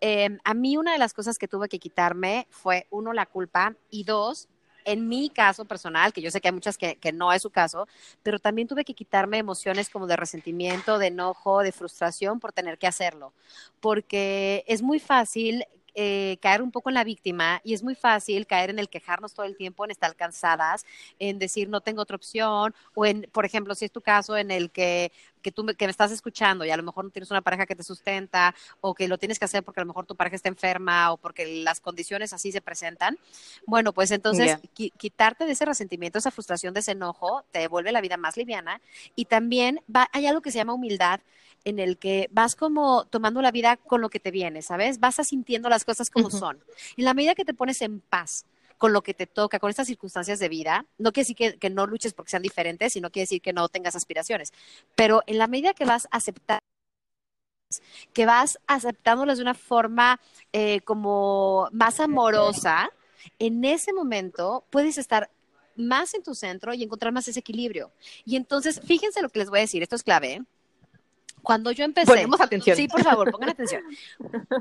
em, 0.00 0.38
a 0.42 0.54
mí 0.54 0.78
una 0.78 0.92
de 0.92 0.98
las 0.98 1.12
cosas 1.12 1.36
que 1.36 1.46
tuve 1.48 1.68
que 1.68 1.78
quitarme 1.78 2.46
fue, 2.50 2.86
uno, 2.88 3.12
la 3.12 3.26
culpa 3.26 3.76
y 3.90 4.04
dos, 4.04 4.48
en 4.86 5.06
mi 5.06 5.28
caso 5.28 5.66
personal, 5.66 6.14
que 6.14 6.22
yo 6.22 6.30
sé 6.30 6.40
que 6.40 6.48
hay 6.48 6.54
muchas 6.54 6.78
que, 6.78 6.96
que, 6.96 7.12
no 7.12 7.30
es 7.30 7.42
su 7.42 7.50
caso, 7.50 7.86
pero 8.22 8.38
también 8.38 8.66
tuve 8.66 8.86
que 8.86 8.94
quitarme 8.94 9.36
emociones 9.36 9.90
como 9.90 10.06
de 10.06 10.16
resentimiento, 10.16 10.98
de 10.98 11.08
enojo, 11.08 11.60
de 11.60 11.72
frustración 11.72 12.40
por 12.40 12.54
tener 12.54 12.78
que 12.78 12.86
hacerlo, 12.86 13.34
porque 13.80 14.64
es 14.66 14.80
muy 14.80 14.98
fácil 14.98 15.66
eh, 15.94 16.38
caer 16.40 16.62
un 16.62 16.70
poco 16.70 16.90
en 16.90 16.94
la 16.94 17.04
víctima 17.04 17.60
y 17.64 17.74
es 17.74 17.82
muy 17.82 17.94
fácil 17.94 18.46
caer 18.46 18.70
en 18.70 18.78
el 18.78 18.88
quejarnos 18.88 19.34
todo 19.34 19.46
el 19.46 19.56
tiempo, 19.56 19.84
en 19.84 19.90
estar 19.90 20.14
cansadas, 20.16 20.84
en 21.18 21.38
decir 21.38 21.68
no 21.68 21.80
tengo 21.80 22.02
otra 22.02 22.16
opción 22.16 22.74
o 22.94 23.06
en, 23.06 23.28
por 23.32 23.44
ejemplo, 23.44 23.74
si 23.74 23.86
es 23.86 23.92
tu 23.92 24.00
caso 24.00 24.36
en 24.36 24.50
el 24.50 24.70
que 24.70 25.12
que 25.48 25.52
tú 25.52 25.64
que 25.66 25.86
me 25.86 25.90
estás 25.90 26.12
escuchando 26.12 26.64
y 26.64 26.70
a 26.70 26.76
lo 26.76 26.82
mejor 26.82 27.04
no 27.06 27.10
tienes 27.10 27.30
una 27.30 27.40
pareja 27.40 27.64
que 27.64 27.74
te 27.74 27.82
sustenta 27.82 28.54
o 28.82 28.94
que 28.94 29.08
lo 29.08 29.16
tienes 29.16 29.38
que 29.38 29.46
hacer 29.46 29.62
porque 29.62 29.80
a 29.80 29.84
lo 29.84 29.88
mejor 29.88 30.04
tu 30.04 30.14
pareja 30.14 30.36
está 30.36 30.48
enferma 30.48 31.10
o 31.12 31.16
porque 31.16 31.62
las 31.62 31.80
condiciones 31.80 32.34
así 32.34 32.52
se 32.52 32.60
presentan, 32.60 33.18
bueno, 33.66 33.92
pues 33.94 34.10
entonces 34.10 34.58
quitarte 34.98 35.46
de 35.46 35.52
ese 35.52 35.64
resentimiento, 35.64 36.18
esa 36.18 36.30
frustración, 36.30 36.74
de 36.74 36.80
ese 36.80 36.92
enojo, 36.92 37.44
te 37.50 37.60
devuelve 37.60 37.92
la 37.92 38.02
vida 38.02 38.18
más 38.18 38.36
liviana 38.36 38.82
y 39.14 39.24
también 39.24 39.80
va, 39.94 40.08
hay 40.12 40.26
algo 40.26 40.42
que 40.42 40.50
se 40.50 40.58
llama 40.58 40.74
humildad 40.74 41.20
en 41.64 41.78
el 41.78 41.96
que 41.96 42.28
vas 42.30 42.54
como 42.54 43.06
tomando 43.06 43.40
la 43.40 43.50
vida 43.50 43.76
con 43.76 44.00
lo 44.00 44.10
que 44.10 44.20
te 44.20 44.30
viene, 44.30 44.60
¿sabes? 44.62 45.00
Vas 45.00 45.16
sintiendo 45.16 45.68
las 45.68 45.84
cosas 45.84 46.10
como 46.10 46.30
son. 46.30 46.58
En 46.96 47.04
la 47.04 47.14
medida 47.14 47.34
que 47.34 47.44
te 47.44 47.54
pones 47.54 47.80
en 47.82 48.00
paz 48.00 48.44
con 48.78 48.92
lo 48.92 49.02
que 49.02 49.12
te 49.12 49.26
toca, 49.26 49.58
con 49.58 49.70
estas 49.70 49.88
circunstancias 49.88 50.38
de 50.38 50.48
vida, 50.48 50.86
no 50.96 51.12
quiere 51.12 51.28
decir 51.28 51.58
que, 51.58 51.70
no 51.70 51.86
luches 51.86 52.14
porque 52.14 52.30
sean 52.30 52.42
diferentes, 52.42 52.92
sino 52.92 53.10
quiere 53.10 53.24
decir 53.24 53.42
que 53.42 53.52
no 53.52 53.68
tengas 53.68 53.96
aspiraciones. 53.96 54.52
Pero 54.94 55.22
en 55.26 55.38
la 55.38 55.48
medida 55.48 55.74
que 55.74 55.84
vas 55.84 56.06
a 56.06 56.16
aceptar 56.16 56.60
que 58.14 58.24
vas 58.24 58.58
aceptándolas 58.66 59.36
de 59.36 59.42
una 59.42 59.52
forma 59.52 60.18
eh, 60.54 60.80
como 60.80 61.68
más 61.70 62.00
amorosa, 62.00 62.90
en 63.38 63.62
ese 63.62 63.92
momento 63.92 64.64
puedes 64.70 64.96
estar 64.96 65.30
más 65.76 66.14
en 66.14 66.22
tu 66.22 66.34
centro 66.34 66.72
y 66.72 66.82
encontrar 66.82 67.12
más 67.12 67.28
ese 67.28 67.40
equilibrio. 67.40 67.92
Y 68.24 68.36
entonces, 68.36 68.80
fíjense 68.84 69.20
lo 69.20 69.28
que 69.28 69.40
les 69.40 69.50
voy 69.50 69.58
a 69.58 69.62
decir, 69.62 69.82
esto 69.82 69.96
es 69.96 70.02
clave. 70.02 70.32
¿eh? 70.32 70.42
Cuando 71.42 71.70
yo 71.72 71.84
empecé. 71.84 72.06
Ponemos 72.06 72.40
atención. 72.40 72.76
Sí, 72.76 72.88
por 72.88 73.02
favor, 73.02 73.30
pongan 73.30 73.50
atención. 73.50 73.82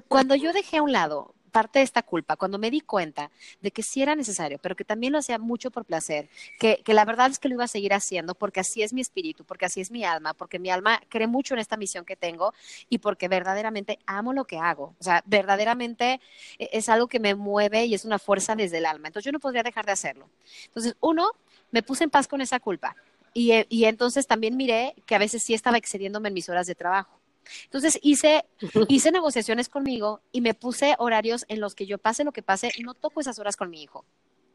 Cuando 0.09 0.35
yo 0.35 0.51
dejé 0.51 0.77
a 0.77 0.81
un 0.81 0.91
lado 0.91 1.33
parte 1.51 1.79
de 1.79 1.83
esta 1.83 2.03
culpa, 2.03 2.35
cuando 2.35 2.57
me 2.57 2.71
di 2.71 2.81
cuenta 2.81 3.31
de 3.61 3.71
que 3.71 3.83
sí 3.83 4.01
era 4.01 4.15
necesario, 4.15 4.59
pero 4.61 4.75
que 4.75 4.83
también 4.83 5.13
lo 5.13 5.19
hacía 5.19 5.39
mucho 5.39 5.71
por 5.71 5.85
placer, 5.85 6.29
que, 6.59 6.81
que 6.83 6.93
la 6.93 7.05
verdad 7.05 7.31
es 7.31 7.39
que 7.39 7.49
lo 7.49 7.55
iba 7.55 7.63
a 7.63 7.67
seguir 7.67 7.93
haciendo 7.93 8.35
porque 8.35 8.59
así 8.59 8.83
es 8.83 8.93
mi 8.93 9.01
espíritu, 9.01 9.43
porque 9.43 9.65
así 9.65 9.81
es 9.81 9.91
mi 9.91 10.03
alma, 10.03 10.33
porque 10.33 10.59
mi 10.59 10.69
alma 10.69 11.01
cree 11.09 11.27
mucho 11.27 11.53
en 11.53 11.59
esta 11.59 11.77
misión 11.77 12.05
que 12.05 12.15
tengo 12.15 12.53
y 12.89 12.99
porque 12.99 13.27
verdaderamente 13.27 13.99
amo 14.05 14.33
lo 14.33 14.45
que 14.45 14.57
hago. 14.57 14.95
O 14.99 15.03
sea, 15.03 15.23
verdaderamente 15.25 16.19
e, 16.59 16.69
es 16.73 16.89
algo 16.89 17.07
que 17.07 17.19
me 17.19 17.35
mueve 17.35 17.85
y 17.85 17.93
es 17.93 18.05
una 18.05 18.19
fuerza 18.19 18.55
desde 18.55 18.77
el 18.77 18.85
alma. 18.85 19.07
Entonces 19.07 19.25
yo 19.25 19.31
no 19.31 19.39
podría 19.39 19.63
dejar 19.63 19.85
de 19.85 19.91
hacerlo. 19.91 20.29
Entonces, 20.67 20.95
uno, 20.99 21.31
me 21.71 21.83
puse 21.83 22.03
en 22.03 22.09
paz 22.09 22.27
con 22.27 22.41
esa 22.41 22.59
culpa. 22.59 22.95
Y, 23.33 23.51
eh, 23.51 23.67
y 23.69 23.85
entonces 23.85 24.25
también 24.27 24.57
miré 24.57 24.95
que 25.05 25.15
a 25.15 25.19
veces 25.19 25.43
sí 25.43 25.53
estaba 25.53 25.77
excediéndome 25.77 26.29
en 26.29 26.33
mis 26.33 26.49
horas 26.49 26.67
de 26.67 26.75
trabajo. 26.75 27.16
Entonces 27.63 27.99
hice, 28.01 28.45
hice 28.87 29.11
negociaciones 29.11 29.69
conmigo 29.69 30.21
y 30.31 30.41
me 30.41 30.53
puse 30.53 30.95
horarios 30.99 31.45
en 31.47 31.59
los 31.59 31.75
que 31.75 31.85
yo 31.85 31.97
pase 31.97 32.23
lo 32.23 32.31
que 32.31 32.43
pase, 32.43 32.71
no 32.83 32.93
toco 32.93 33.21
esas 33.21 33.39
horas 33.39 33.55
con 33.55 33.69
mi 33.69 33.81
hijo. 33.81 34.05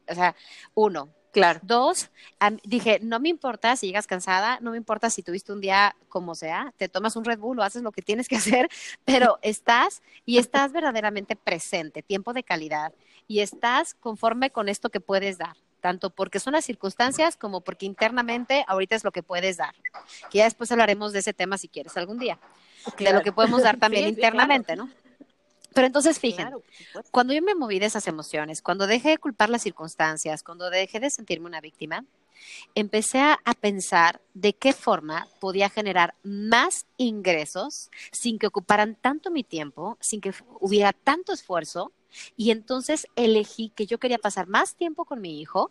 O 0.09 0.15
sea, 0.15 0.35
uno. 0.75 1.09
Claro. 1.33 1.61
Dos, 1.63 2.11
dije, 2.63 2.99
no 3.01 3.19
me 3.19 3.31
importa 3.31 3.75
si 3.77 3.87
llegas 3.87 4.07
cansada, 4.07 4.59
no 4.61 4.73
me 4.73 4.77
importa 4.77 5.09
si 5.09 5.23
tuviste 5.23 5.51
un 5.51 5.63
día 5.63 5.97
como 6.11 6.35
sea, 6.35 6.75
te 6.77 6.91
tomas 6.91 7.17
un 7.17 7.25
Red 7.25 7.39
Bull 7.39 7.59
o 7.59 7.63
haces 7.63 7.81
lo 7.81 7.91
que 7.91 8.03
tienes 8.03 8.29
que 8.29 8.37
hacer, 8.37 8.69
pero 9.07 9.39
estás 9.41 10.03
y 10.27 10.37
estás 10.37 10.73
verdaderamente 10.73 11.35
presente, 11.35 12.03
tiempo 12.03 12.35
de 12.35 12.43
calidad, 12.43 12.93
y 13.29 13.41
estás 13.41 13.95
conforme 13.95 14.51
con 14.51 14.69
esto 14.69 14.91
que 14.91 15.01
puedes 15.01 15.39
dar 15.39 15.57
tanto 15.81 16.11
porque 16.11 16.39
son 16.39 16.55
las 16.55 16.65
circunstancias 16.65 17.37
como 17.37 17.61
porque 17.61 17.85
internamente 17.85 18.65
ahorita 18.69 18.95
es 18.95 19.05
lo 19.05 19.11
que 19.11 19.23
puedes 19.23 19.59
dar. 19.59 19.75
Que 20.31 20.39
ya 20.39 20.45
después 20.45 20.71
hablaremos 20.71 21.13
de 21.13 21.19
ese 21.19 21.35
tema 21.35 21.59
si 21.59 21.69
quieres 21.69 21.97
algún 21.97 22.19
día, 22.19 22.39
de 22.99 23.13
lo 23.13 23.23
que 23.23 23.33
podemos 23.33 23.63
dar 23.63 23.77
también 23.81 24.09
internamente, 24.09 24.77
¿no? 24.77 24.91
Pero 25.75 25.87
entonces, 25.87 26.19
fíjense, 26.19 26.53
cuando 27.11 27.33
yo 27.33 27.43
me 27.43 27.55
moví 27.55 27.79
de 27.79 27.87
esas 27.87 28.07
emociones, 28.07 28.61
cuando 28.61 28.87
dejé 28.87 29.11
de 29.11 29.19
culpar 29.19 29.49
las 29.49 29.63
circunstancias, 29.63 30.43
cuando 30.43 30.69
dejé 30.69 31.01
de 31.01 31.09
sentirme 31.09 31.47
una 31.47 31.61
víctima, 31.61 32.05
empecé 32.75 33.21
a, 33.21 33.39
a, 33.45 33.55
pensar 33.55 34.21
de 34.35 34.53
qué 34.53 34.73
forma 34.73 35.29
podía 35.41 35.71
generar 35.71 36.15
más 36.23 36.87
ingresos 36.99 37.91
sin 38.11 38.39
que 38.39 38.49
ocuparan 38.49 38.97
tanto 38.97 39.31
mi 39.31 39.45
tiempo, 39.45 39.97
sin 40.01 40.21
que 40.21 40.35
hubiera 40.61 40.93
tanto 40.93 41.33
esfuerzo. 41.33 41.93
Y 42.37 42.51
entonces 42.51 43.07
elegí 43.17 43.71
que 43.75 43.87
yo 43.87 43.99
quería 43.99 44.19
pasar 44.19 44.49
más 44.49 44.75
tiempo 44.75 45.07
con 45.07 45.23
mi 45.23 45.41
hijo, 45.41 45.71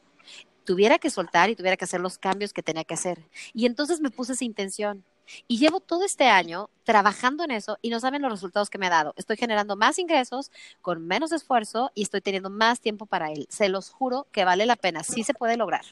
tuviera 0.63 0.99
que 0.99 1.09
soltar 1.09 1.49
y 1.49 1.55
tuviera 1.55 1.77
que 1.77 1.85
hacer 1.85 2.01
los 2.01 2.17
cambios 2.17 2.53
que 2.53 2.63
tenía 2.63 2.83
que 2.83 2.93
hacer. 2.93 3.27
Y 3.53 3.65
entonces 3.65 3.99
me 3.99 4.09
puse 4.09 4.33
esa 4.33 4.45
intención. 4.45 5.03
Y 5.47 5.57
llevo 5.57 5.79
todo 5.79 6.03
este 6.03 6.27
año 6.27 6.69
trabajando 6.83 7.43
en 7.43 7.51
eso 7.51 7.77
y 7.81 7.89
no 7.89 7.99
saben 7.99 8.21
los 8.21 8.31
resultados 8.31 8.69
que 8.69 8.77
me 8.77 8.87
ha 8.87 8.91
dado. 8.91 9.13
Estoy 9.15 9.37
generando 9.37 9.75
más 9.75 9.99
ingresos 9.99 10.51
con 10.81 11.05
menos 11.05 11.31
esfuerzo 11.31 11.91
y 11.95 12.03
estoy 12.03 12.21
teniendo 12.21 12.49
más 12.49 12.79
tiempo 12.81 13.05
para 13.05 13.31
él. 13.31 13.47
Se 13.49 13.69
los 13.69 13.89
juro 13.89 14.27
que 14.31 14.45
vale 14.45 14.65
la 14.65 14.75
pena. 14.75 15.03
Sí 15.03 15.23
se 15.23 15.33
puede 15.33 15.57
lograr. 15.57 15.85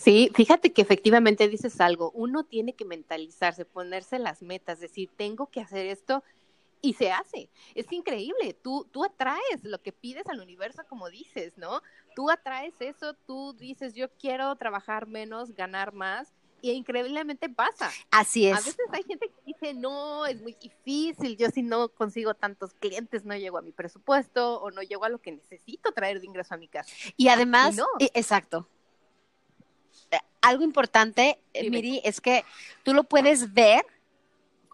Sí, 0.00 0.30
fíjate 0.34 0.72
que 0.72 0.82
efectivamente 0.82 1.48
dices 1.48 1.80
algo. 1.80 2.10
Uno 2.12 2.44
tiene 2.44 2.74
que 2.74 2.84
mentalizarse, 2.84 3.64
ponerse 3.64 4.18
las 4.18 4.42
metas, 4.42 4.80
decir, 4.80 5.10
tengo 5.16 5.46
que 5.46 5.60
hacer 5.60 5.86
esto 5.86 6.22
y 6.82 6.94
se 6.94 7.10
hace. 7.10 7.48
Es 7.74 7.90
increíble. 7.90 8.54
Tú, 8.54 8.86
tú 8.90 9.04
atraes 9.04 9.64
lo 9.64 9.80
que 9.80 9.92
pides 9.92 10.26
al 10.28 10.40
universo, 10.40 10.82
como 10.88 11.08
dices, 11.08 11.56
¿no? 11.56 11.82
Tú 12.14 12.30
atraes 12.30 12.74
eso, 12.80 13.14
tú 13.26 13.54
dices, 13.54 13.94
yo 13.94 14.10
quiero 14.10 14.54
trabajar 14.56 15.06
menos, 15.06 15.52
ganar 15.54 15.92
más 15.92 16.32
y 16.72 16.76
increíblemente 16.76 17.48
pasa. 17.48 17.90
Así 18.10 18.46
es. 18.46 18.54
A 18.54 18.60
veces 18.60 18.76
hay 18.92 19.02
gente 19.02 19.28
que 19.28 19.42
dice, 19.44 19.74
no, 19.74 20.26
es 20.26 20.40
muy 20.40 20.56
difícil, 20.60 21.36
yo 21.36 21.48
si 21.50 21.62
no 21.62 21.88
consigo 21.88 22.34
tantos 22.34 22.74
clientes 22.74 23.24
no 23.24 23.36
llego 23.36 23.58
a 23.58 23.62
mi 23.62 23.72
presupuesto 23.72 24.60
o 24.60 24.70
no 24.70 24.82
llego 24.82 25.04
a 25.04 25.08
lo 25.08 25.20
que 25.20 25.32
necesito 25.32 25.92
traer 25.92 26.20
de 26.20 26.26
ingreso 26.26 26.54
a 26.54 26.58
mi 26.58 26.68
casa. 26.68 26.90
Y 27.16 27.28
además, 27.28 27.74
y 27.74 27.76
no. 27.78 27.86
exacto. 28.14 28.68
Eh, 30.10 30.18
algo 30.42 30.62
importante, 30.62 31.38
Dime. 31.54 31.70
Miri, 31.70 32.00
es 32.04 32.20
que 32.20 32.44
tú 32.82 32.94
lo 32.94 33.04
puedes 33.04 33.52
ver 33.52 33.84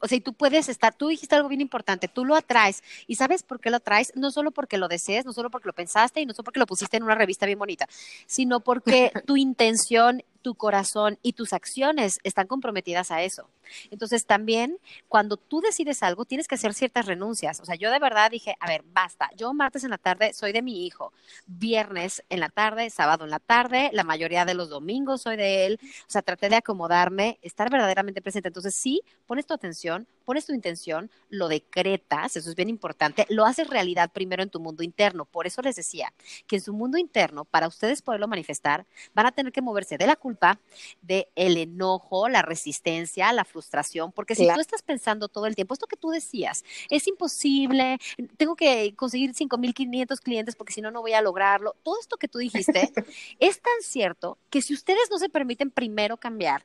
o 0.04 0.08
sea, 0.08 0.18
y 0.18 0.20
tú 0.20 0.34
puedes 0.34 0.68
estar, 0.68 0.92
tú 0.92 1.08
dijiste 1.08 1.36
algo 1.36 1.48
bien 1.48 1.60
importante, 1.60 2.08
tú 2.08 2.24
lo 2.24 2.34
atraes. 2.34 2.82
¿Y 3.06 3.14
sabes 3.14 3.44
por 3.44 3.60
qué 3.60 3.70
lo 3.70 3.76
atraes? 3.76 4.12
No 4.16 4.32
solo 4.32 4.50
porque 4.50 4.76
lo 4.76 4.88
desees, 4.88 5.24
no 5.24 5.32
solo 5.32 5.48
porque 5.48 5.68
lo 5.68 5.72
pensaste 5.72 6.20
y 6.20 6.26
no 6.26 6.34
solo 6.34 6.42
porque 6.42 6.58
lo 6.58 6.66
pusiste 6.66 6.96
en 6.96 7.04
una 7.04 7.14
revista 7.14 7.46
bien 7.46 7.60
bonita, 7.60 7.86
sino 8.26 8.58
porque 8.58 9.12
tu 9.28 9.36
intención 9.36 10.24
tu 10.42 10.54
corazón 10.54 11.18
y 11.22 11.32
tus 11.32 11.52
acciones 11.52 12.18
están 12.24 12.46
comprometidas 12.46 13.10
a 13.10 13.22
eso. 13.22 13.48
Entonces 13.90 14.26
también 14.26 14.78
cuando 15.08 15.36
tú 15.36 15.60
decides 15.60 16.02
algo 16.02 16.24
tienes 16.24 16.48
que 16.48 16.56
hacer 16.56 16.74
ciertas 16.74 17.06
renuncias. 17.06 17.60
O 17.60 17.64
sea, 17.64 17.76
yo 17.76 17.90
de 17.90 17.98
verdad 17.98 18.30
dije, 18.30 18.56
a 18.60 18.66
ver, 18.66 18.82
basta, 18.92 19.30
yo 19.36 19.54
martes 19.54 19.84
en 19.84 19.90
la 19.90 19.98
tarde 19.98 20.32
soy 20.34 20.52
de 20.52 20.62
mi 20.62 20.84
hijo, 20.84 21.12
viernes 21.46 22.22
en 22.28 22.40
la 22.40 22.48
tarde, 22.48 22.90
sábado 22.90 23.24
en 23.24 23.30
la 23.30 23.38
tarde, 23.38 23.90
la 23.92 24.04
mayoría 24.04 24.44
de 24.44 24.54
los 24.54 24.68
domingos 24.68 25.22
soy 25.22 25.36
de 25.36 25.66
él. 25.66 25.80
O 25.82 26.10
sea, 26.10 26.22
traté 26.22 26.48
de 26.48 26.56
acomodarme, 26.56 27.38
estar 27.42 27.70
verdaderamente 27.70 28.20
presente. 28.20 28.48
Entonces 28.48 28.74
sí, 28.74 29.02
pones 29.26 29.46
tu 29.46 29.54
atención, 29.54 30.06
pones 30.22 30.46
tu 30.46 30.54
intención, 30.54 31.10
lo 31.28 31.48
decretas, 31.48 32.36
eso 32.36 32.50
es 32.50 32.56
bien 32.56 32.68
importante, 32.68 33.26
lo 33.28 33.44
haces 33.44 33.68
realidad 33.68 34.10
primero 34.12 34.42
en 34.42 34.50
tu 34.50 34.60
mundo 34.60 34.82
interno. 34.82 35.24
Por 35.24 35.46
eso 35.46 35.62
les 35.62 35.76
decía 35.76 36.12
que 36.46 36.56
en 36.56 36.62
su 36.62 36.72
mundo 36.72 36.98
interno, 36.98 37.44
para 37.44 37.68
ustedes 37.68 38.02
poderlo 38.02 38.28
manifestar, 38.28 38.86
van 39.14 39.26
a 39.26 39.32
tener 39.32 39.52
que 39.52 39.62
moverse 39.62 39.98
de 39.98 40.06
la 40.06 40.16
culpa, 40.16 40.60
del 41.00 41.26
el 41.34 41.56
enojo, 41.56 42.28
la 42.28 42.42
resistencia, 42.42 43.32
la 43.32 43.44
frustración, 43.44 44.12
porque 44.12 44.34
si 44.34 44.44
claro. 44.44 44.56
tú 44.56 44.60
estás 44.60 44.82
pensando 44.82 45.28
todo 45.28 45.46
el 45.46 45.54
tiempo, 45.54 45.74
esto 45.74 45.86
que 45.86 45.96
tú 45.96 46.10
decías, 46.10 46.64
es 46.90 47.06
imposible, 47.06 47.98
tengo 48.36 48.56
que 48.56 48.94
conseguir 48.96 49.32
5.500 49.32 50.20
clientes 50.20 50.56
porque 50.56 50.72
si 50.72 50.80
no, 50.80 50.90
no 50.90 51.00
voy 51.00 51.12
a 51.12 51.22
lograrlo, 51.22 51.74
todo 51.82 51.98
esto 52.00 52.16
que 52.16 52.28
tú 52.28 52.38
dijiste 52.38 52.92
es 53.38 53.60
tan 53.60 53.82
cierto 53.82 54.38
que 54.50 54.62
si 54.62 54.74
ustedes 54.74 55.10
no 55.10 55.18
se 55.18 55.28
permiten 55.28 55.70
primero 55.70 56.16
cambiar, 56.16 56.64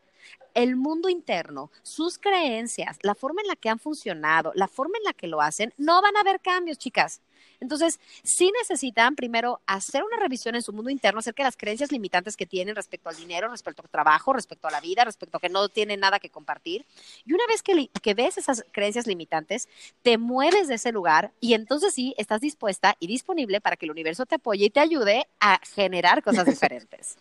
el 0.53 0.75
mundo 0.75 1.07
interno, 1.07 1.71
sus 1.83 2.17
creencias, 2.17 2.97
la 3.03 3.13
forma 3.13 3.41
en 3.41 3.47
la 3.47 3.55
que 3.55 3.69
han 3.69 3.77
funcionado, 3.77 4.51
la 4.55 4.67
forma 4.67 4.97
en 4.97 5.03
la 5.03 5.13
que 5.13 5.27
lo 5.27 5.39
hacen, 5.39 5.71
no 5.77 6.01
van 6.01 6.17
a 6.17 6.21
haber 6.21 6.39
cambios, 6.39 6.79
chicas. 6.79 7.21
Entonces, 7.59 7.99
sí 8.23 8.51
necesitan 8.59 9.15
primero 9.15 9.61
hacer 9.65 10.03
una 10.03 10.17
revisión 10.17 10.55
en 10.55 10.61
su 10.61 10.73
mundo 10.73 10.89
interno 10.89 11.19
acerca 11.19 11.43
de 11.43 11.47
las 11.47 11.57
creencias 11.57 11.91
limitantes 11.91 12.35
que 12.35 12.45
tienen 12.45 12.75
respecto 12.75 13.09
al 13.09 13.15
dinero, 13.15 13.49
respecto 13.49 13.81
al 13.81 13.89
trabajo, 13.89 14.33
respecto 14.33 14.67
a 14.67 14.71
la 14.71 14.81
vida, 14.81 15.03
respecto 15.05 15.37
a 15.37 15.39
que 15.39 15.49
no 15.49 15.69
tienen 15.69 15.99
nada 15.99 16.19
que 16.19 16.29
compartir. 16.29 16.85
Y 17.25 17.33
una 17.33 17.45
vez 17.47 17.63
que, 17.63 17.89
que 18.01 18.13
ves 18.13 18.37
esas 18.37 18.65
creencias 18.71 19.07
limitantes, 19.07 19.69
te 20.01 20.17
mueves 20.17 20.67
de 20.67 20.75
ese 20.75 20.91
lugar 20.91 21.33
y 21.39 21.53
entonces 21.53 21.93
sí 21.93 22.13
estás 22.17 22.41
dispuesta 22.41 22.95
y 22.99 23.07
disponible 23.07 23.61
para 23.61 23.75
que 23.75 23.85
el 23.85 23.91
universo 23.91 24.25
te 24.25 24.35
apoye 24.35 24.65
y 24.65 24.69
te 24.69 24.79
ayude 24.79 25.27
a 25.39 25.59
generar 25.75 26.23
cosas 26.23 26.45
diferentes. 26.47 27.17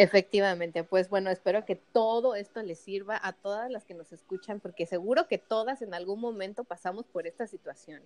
Efectivamente, 0.00 0.84
pues 0.84 1.08
bueno, 1.08 1.28
espero 1.28 1.64
que 1.64 1.74
todo 1.74 2.36
esto 2.36 2.62
les 2.62 2.78
sirva 2.78 3.18
a 3.20 3.32
todas 3.32 3.68
las 3.68 3.84
que 3.84 3.94
nos 3.94 4.12
escuchan, 4.12 4.60
porque 4.60 4.86
seguro 4.86 5.26
que 5.26 5.38
todas 5.38 5.82
en 5.82 5.92
algún 5.92 6.20
momento 6.20 6.62
pasamos 6.62 7.04
por 7.06 7.26
esta 7.26 7.48
situación. 7.48 8.00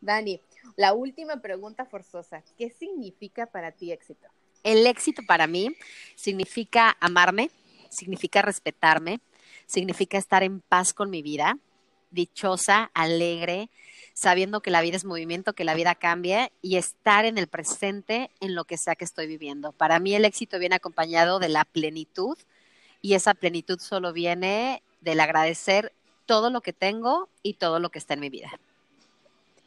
Dani, 0.00 0.40
la 0.76 0.92
última 0.92 1.40
pregunta 1.40 1.86
forzosa, 1.86 2.44
¿qué 2.56 2.70
significa 2.70 3.46
para 3.46 3.72
ti 3.72 3.90
éxito? 3.90 4.28
El 4.62 4.86
éxito 4.86 5.22
para 5.26 5.48
mí 5.48 5.74
significa 6.14 6.96
amarme, 7.00 7.50
significa 7.90 8.40
respetarme, 8.40 9.18
significa 9.66 10.18
estar 10.18 10.44
en 10.44 10.60
paz 10.60 10.94
con 10.94 11.10
mi 11.10 11.20
vida, 11.20 11.58
dichosa, 12.12 12.92
alegre, 12.94 13.70
sabiendo 14.14 14.60
que 14.60 14.70
la 14.70 14.80
vida 14.80 14.96
es 14.96 15.04
movimiento, 15.04 15.52
que 15.52 15.64
la 15.64 15.74
vida 15.74 15.94
cambia 15.96 16.50
y 16.62 16.76
estar 16.76 17.24
en 17.24 17.36
el 17.36 17.48
presente 17.48 18.30
en 18.40 18.54
lo 18.54 18.64
que 18.64 18.78
sea 18.78 18.94
que 18.94 19.04
estoy 19.04 19.26
viviendo. 19.26 19.72
Para 19.72 19.98
mí 19.98 20.14
el 20.14 20.24
éxito 20.24 20.58
viene 20.58 20.76
acompañado 20.76 21.40
de 21.40 21.48
la 21.48 21.64
plenitud 21.64 22.38
y 23.02 23.14
esa 23.14 23.34
plenitud 23.34 23.80
solo 23.80 24.12
viene 24.12 24.82
del 25.00 25.20
agradecer 25.20 25.92
todo 26.26 26.48
lo 26.48 26.60
que 26.60 26.72
tengo 26.72 27.28
y 27.42 27.54
todo 27.54 27.80
lo 27.80 27.90
que 27.90 27.98
está 27.98 28.14
en 28.14 28.20
mi 28.20 28.30
vida. 28.30 28.58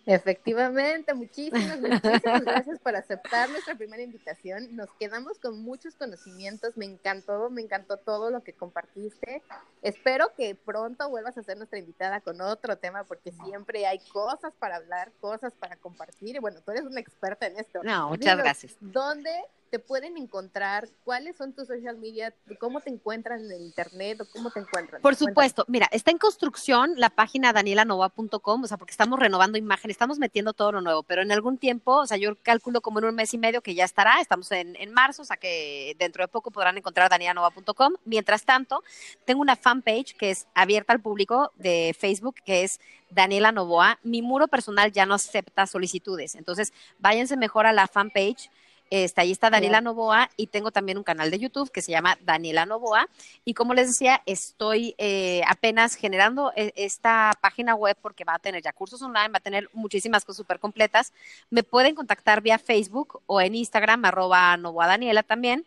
Efectivamente, 0.07 1.13
muchísimas, 1.13 1.81
muchísimas 1.81 2.41
gracias 2.41 2.79
por 2.79 2.95
aceptar 2.95 3.49
nuestra 3.49 3.75
primera 3.75 4.01
invitación. 4.01 4.73
Nos 4.73 4.89
quedamos 4.93 5.37
con 5.37 5.61
muchos 5.61 5.95
conocimientos, 5.95 6.77
me 6.77 6.85
encantó, 6.85 7.49
me 7.49 7.61
encantó 7.61 7.97
todo 7.97 8.31
lo 8.31 8.41
que 8.41 8.53
compartiste. 8.53 9.43
Espero 9.81 10.33
que 10.33 10.55
pronto 10.55 11.09
vuelvas 11.09 11.37
a 11.37 11.43
ser 11.43 11.57
nuestra 11.57 11.77
invitada 11.77 12.21
con 12.21 12.39
otro 12.39 12.77
tema, 12.77 13.03
porque 13.03 13.33
siempre 13.33 13.85
hay 13.85 13.99
cosas 14.13 14.53
para 14.57 14.77
hablar, 14.77 15.11
cosas 15.19 15.53
para 15.53 15.75
compartir. 15.75 16.37
Y 16.37 16.39
bueno, 16.39 16.61
tú 16.61 16.71
eres 16.71 16.83
una 16.83 17.01
experta 17.01 17.45
en 17.45 17.57
esto. 17.57 17.83
No, 17.83 18.07
muchas 18.07 18.37
gracias. 18.37 18.77
¿Dónde 18.79 19.29
te 19.69 19.79
pueden 19.79 20.17
encontrar? 20.17 20.88
¿Cuáles 21.03 21.38
son 21.38 21.53
tus 21.53 21.67
social 21.67 21.97
media? 21.97 22.33
¿Cómo 22.59 22.81
te 22.81 22.89
encuentran 22.89 23.51
en 23.51 23.62
internet 23.62 24.21
o 24.21 24.25
cómo 24.31 24.51
te 24.51 24.59
encuentran? 24.59 25.01
Por 25.01 25.15
supuesto, 25.15 25.65
mira, 25.67 25.88
está 25.91 26.12
en 26.12 26.17
construcción 26.17 26.93
la 26.95 27.09
página 27.09 27.53
danielanova.com, 27.53 28.63
o 28.63 28.67
sea, 28.67 28.77
porque 28.77 28.91
estamos 28.91 29.19
renovando 29.19 29.57
imagen, 29.57 29.91
estamos 29.91 30.19
metiendo 30.19 30.53
todo 30.53 30.74
lo 30.74 30.81
nuevo, 30.81 31.03
pero 31.03 31.21
en 31.21 31.31
algún 31.31 31.57
tiempo, 31.57 31.97
o 31.97 32.07
sea, 32.07 32.17
yo 32.17 32.36
calculo 32.41 32.81
como 32.81 33.00
en 33.00 33.05
un 33.05 33.15
mes 33.15 33.33
y 33.33 33.38
medio 33.38 33.62
que 33.62 33.75
ya 33.75 33.86
estará, 33.86 34.21
estamos 34.21 34.51
en, 34.51 34.75
en 34.75 34.93
marzo, 34.93 35.21
o 35.21 35.25
sea 35.25 35.38
que 35.38 35.95
dentro 36.00 36.24
de 36.24 36.27
poco 36.27 36.51
podrán 36.51 36.77
encontrar 36.77 37.09
danielanova.com. 37.09 37.93
Mientras 38.05 38.45
tanto, 38.45 38.83
tengo 39.25 39.41
una 39.41 39.55
fanpage 39.55 40.15
que 40.15 40.31
es 40.31 40.47
abierta 40.53 40.93
al 40.93 41.01
público 41.01 41.51
de 41.55 41.95
Facebook, 41.97 42.36
que 42.45 42.63
es 42.63 42.79
Daniela 43.09 43.51
Novoa. 43.51 44.00
Mi 44.03 44.21
muro 44.21 44.47
personal 44.47 44.91
ya 44.91 45.05
no 45.05 45.15
acepta 45.15 45.67
solicitudes, 45.67 46.36
entonces 46.36 46.74
váyanse 47.00 47.38
mejor 47.38 47.65
a 47.65 47.74
la 47.74 47.88
fanpage 47.88 48.50
este, 48.89 49.22
ahí 49.22 49.32
está 49.32 49.50
Daniela 49.50 49.82
Novoa 49.82 50.29
y 50.38 50.48
tengo 50.48 50.72
también 50.72 50.98
un 50.98 51.03
canal 51.03 51.32
de 51.32 51.39
YouTube 51.39 51.72
que 51.72 51.82
se 51.82 51.91
llama 51.91 52.17
Daniela 52.24 52.65
Novoa. 52.65 53.10
Y 53.46 53.53
como 53.53 53.74
les 53.74 53.88
decía, 53.88 54.22
estoy 54.25 54.96
eh, 54.98 55.41
apenas 55.48 55.96
generando 55.96 56.51
eh, 56.56 56.74
esta 56.75 57.34
página 57.41 57.75
web 57.75 57.98
porque 58.01 58.24
va 58.24 58.36
a 58.36 58.39
tener 58.39 58.63
ya 58.63 58.74
cursos 58.74 59.01
online, 59.01 59.29
va 59.29 59.38
a 59.38 59.41
tener 59.41 59.70
muchísimas 59.74 60.25
cosas 60.25 60.38
súper 60.38 60.60
completas. 60.60 61.13
Me 61.50 61.63
pueden 61.63 61.96
contactar 61.96 62.41
vía 62.41 62.60
Facebook 62.60 63.22
o 63.25 63.41
en 63.41 63.56
Instagram, 63.56 64.06
arroba 64.06 64.58
Novoa 64.58 64.88
Daniela 64.88 65.24
también 65.24 65.65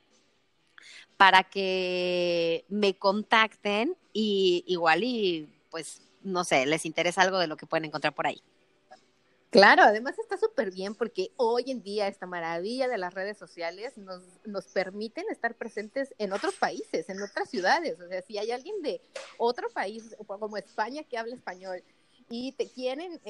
para 1.16 1.44
que 1.44 2.64
me 2.70 2.94
contacten 2.94 3.94
y 4.14 4.64
igual 4.66 5.04
y 5.04 5.48
pues 5.70 6.00
no 6.22 6.44
sé, 6.44 6.66
les 6.66 6.86
interesa 6.86 7.22
algo 7.22 7.38
de 7.38 7.46
lo 7.46 7.56
que 7.56 7.66
pueden 7.66 7.84
encontrar 7.84 8.14
por 8.14 8.26
ahí. 8.26 8.42
Claro, 9.50 9.82
además 9.82 10.16
está 10.16 10.36
súper 10.36 10.70
bien 10.70 10.94
porque 10.94 11.32
hoy 11.36 11.72
en 11.72 11.82
día 11.82 12.06
esta 12.06 12.24
maravilla 12.24 12.86
de 12.86 12.98
las 12.98 13.12
redes 13.12 13.36
sociales 13.36 13.98
nos, 13.98 14.22
nos 14.46 14.66
permiten 14.66 15.24
estar 15.28 15.56
presentes 15.56 16.14
en 16.18 16.32
otros 16.32 16.54
países, 16.54 17.08
en 17.08 17.20
otras 17.20 17.50
ciudades. 17.50 17.98
O 18.00 18.06
sea, 18.06 18.22
si 18.22 18.38
hay 18.38 18.52
alguien 18.52 18.80
de 18.80 19.02
otro 19.38 19.68
país, 19.70 20.14
como 20.24 20.56
España, 20.56 21.02
que 21.02 21.18
habla 21.18 21.34
español, 21.34 21.82
y 22.32 22.52
te 22.52 22.68
quieren, 22.68 23.20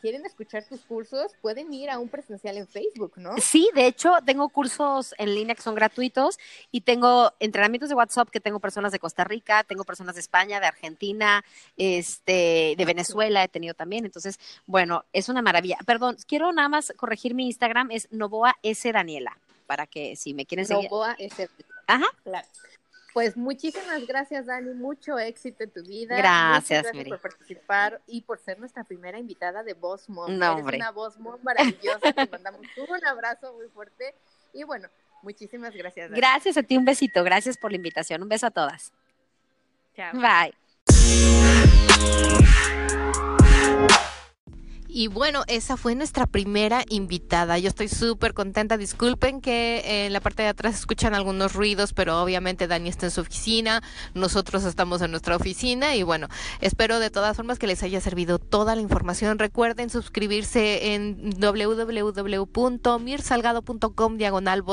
quieren 0.00 0.24
escuchar 0.24 0.64
tus 0.64 0.80
cursos, 0.80 1.32
pueden 1.42 1.72
ir 1.72 1.90
a 1.90 1.98
un 1.98 2.08
presencial 2.08 2.56
en 2.56 2.66
Facebook, 2.66 3.12
¿no? 3.16 3.36
Sí, 3.36 3.70
de 3.74 3.86
hecho, 3.86 4.14
tengo 4.24 4.48
cursos 4.48 5.14
en 5.18 5.34
línea 5.34 5.54
que 5.54 5.60
son 5.60 5.74
gratuitos 5.74 6.38
y 6.72 6.80
tengo 6.80 7.30
entrenamientos 7.40 7.90
de 7.90 7.94
WhatsApp 7.94 8.30
que 8.30 8.40
tengo 8.40 8.58
personas 8.58 8.90
de 8.90 8.98
Costa 8.98 9.22
Rica, 9.24 9.64
tengo 9.64 9.84
personas 9.84 10.14
de 10.14 10.22
España, 10.22 10.60
de 10.60 10.66
Argentina, 10.66 11.44
este, 11.76 12.74
de 12.76 12.84
Venezuela 12.86 13.44
he 13.44 13.48
tenido 13.48 13.74
también. 13.74 14.06
Entonces, 14.06 14.40
bueno, 14.66 15.04
es 15.12 15.28
una 15.28 15.42
maravilla. 15.42 15.76
Perdón, 15.84 16.16
quiero 16.26 16.50
nada 16.52 16.70
más 16.70 16.94
corregir 16.96 17.34
mi 17.34 17.46
Instagram, 17.46 17.90
es 17.90 18.08
Novoa 18.10 18.56
S. 18.62 18.90
Daniela, 18.90 19.36
para 19.66 19.86
que 19.86 20.16
si 20.16 20.32
me 20.32 20.46
quieren 20.46 20.64
seguir. 20.64 20.84
Novoa 20.84 21.16
S. 21.18 21.50
Ajá. 21.86 22.06
Claro. 22.24 22.48
Pues 23.18 23.36
muchísimas 23.36 24.06
gracias, 24.06 24.46
Dani. 24.46 24.74
Mucho 24.74 25.18
éxito 25.18 25.64
en 25.64 25.72
tu 25.72 25.82
vida. 25.82 26.16
Gracias, 26.16 26.84
gracias 26.84 27.08
por 27.08 27.20
participar 27.20 28.00
y 28.06 28.20
por 28.20 28.38
ser 28.38 28.60
nuestra 28.60 28.84
primera 28.84 29.18
invitada 29.18 29.64
de 29.64 29.74
Boss 29.74 30.08
Mom. 30.08 30.38
No, 30.38 30.60
Eres 30.60 30.76
una 30.76 30.92
Boss 30.92 31.18
Mom 31.18 31.40
maravillosa. 31.42 32.12
Te 32.12 32.28
mandamos 32.28 32.60
un 32.88 33.04
abrazo 33.04 33.54
muy 33.54 33.66
fuerte. 33.70 34.14
Y 34.52 34.62
bueno, 34.62 34.88
muchísimas 35.22 35.74
gracias. 35.74 36.10
Dani. 36.10 36.20
Gracias 36.20 36.56
a 36.58 36.62
ti, 36.62 36.76
un 36.76 36.84
besito. 36.84 37.24
Gracias 37.24 37.58
por 37.58 37.72
la 37.72 37.76
invitación. 37.78 38.22
Un 38.22 38.28
beso 38.28 38.46
a 38.46 38.52
todas. 38.52 38.92
Chao. 39.96 40.12
Bye. 40.14 40.54
Y 44.90 45.08
bueno, 45.08 45.44
esa 45.48 45.76
fue 45.76 45.94
nuestra 45.94 46.26
primera 46.26 46.82
invitada. 46.88 47.58
Yo 47.58 47.68
estoy 47.68 47.88
súper 47.88 48.32
contenta. 48.32 48.78
Disculpen 48.78 49.42
que 49.42 50.06
en 50.06 50.14
la 50.14 50.20
parte 50.20 50.42
de 50.42 50.48
atrás 50.48 50.76
escuchan 50.76 51.14
algunos 51.14 51.52
ruidos, 51.52 51.92
pero 51.92 52.22
obviamente 52.22 52.66
Dani 52.66 52.88
está 52.88 53.04
en 53.06 53.12
su 53.12 53.20
oficina, 53.20 53.82
nosotros 54.14 54.64
estamos 54.64 55.02
en 55.02 55.10
nuestra 55.10 55.36
oficina 55.36 55.94
y 55.94 56.02
bueno, 56.02 56.28
espero 56.62 57.00
de 57.00 57.10
todas 57.10 57.36
formas 57.36 57.58
que 57.58 57.66
les 57.66 57.82
haya 57.82 58.00
servido 58.00 58.38
toda 58.38 58.74
la 58.74 58.80
información. 58.80 59.38
Recuerden 59.38 59.90
suscribirse 59.90 60.94
en 60.94 61.34
www.mirsalgado.com 61.38 64.16
diagonal 64.16 64.64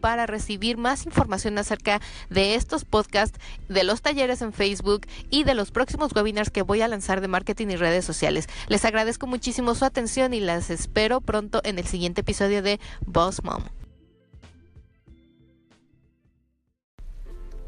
para 0.00 0.26
recibir 0.26 0.76
más 0.76 1.06
información 1.06 1.58
acerca 1.58 2.00
de 2.30 2.54
estos 2.54 2.84
podcasts, 2.84 3.40
de 3.68 3.82
los 3.82 4.02
talleres 4.02 4.40
en 4.42 4.52
Facebook 4.52 5.08
y 5.30 5.42
de 5.44 5.54
los 5.54 5.72
próximos 5.72 6.12
webinars 6.14 6.50
que 6.50 6.62
voy 6.62 6.80
a 6.80 6.88
lanzar 6.88 7.20
de 7.20 7.28
marketing 7.28 7.68
y 7.68 7.76
redes 7.76 8.04
sociales. 8.04 8.48
Les 8.68 8.84
agradezco 8.84 9.26
muchísimo 9.26 9.64
su 9.74 9.84
atención 9.84 10.34
y 10.34 10.40
las 10.40 10.70
espero 10.70 11.20
pronto 11.20 11.60
en 11.64 11.78
el 11.78 11.86
siguiente 11.86 12.22
episodio 12.22 12.62
de 12.62 12.80
Boss 13.06 13.42
Mom. 13.44 13.62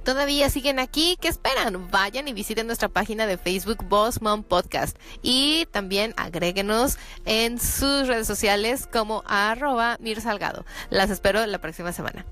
Todavía 0.06 0.50
siguen 0.50 0.78
aquí, 0.78 1.18
¿qué 1.20 1.26
esperan? 1.26 1.90
Vayan 1.90 2.28
y 2.28 2.32
visiten 2.32 2.68
nuestra 2.68 2.88
página 2.88 3.26
de 3.26 3.38
Facebook 3.38 3.82
Boss 3.88 4.22
Mom 4.22 4.44
Podcast 4.44 4.96
y 5.20 5.66
también 5.72 6.14
agréguenos 6.16 6.96
en 7.24 7.58
sus 7.58 8.06
redes 8.06 8.28
sociales 8.28 8.88
como 8.90 9.24
arroba 9.26 9.96
Mir 9.98 10.20
Salgado. 10.20 10.64
Las 10.90 11.10
espero 11.10 11.44
la 11.44 11.58
próxima 11.58 11.92
semana. 11.92 12.24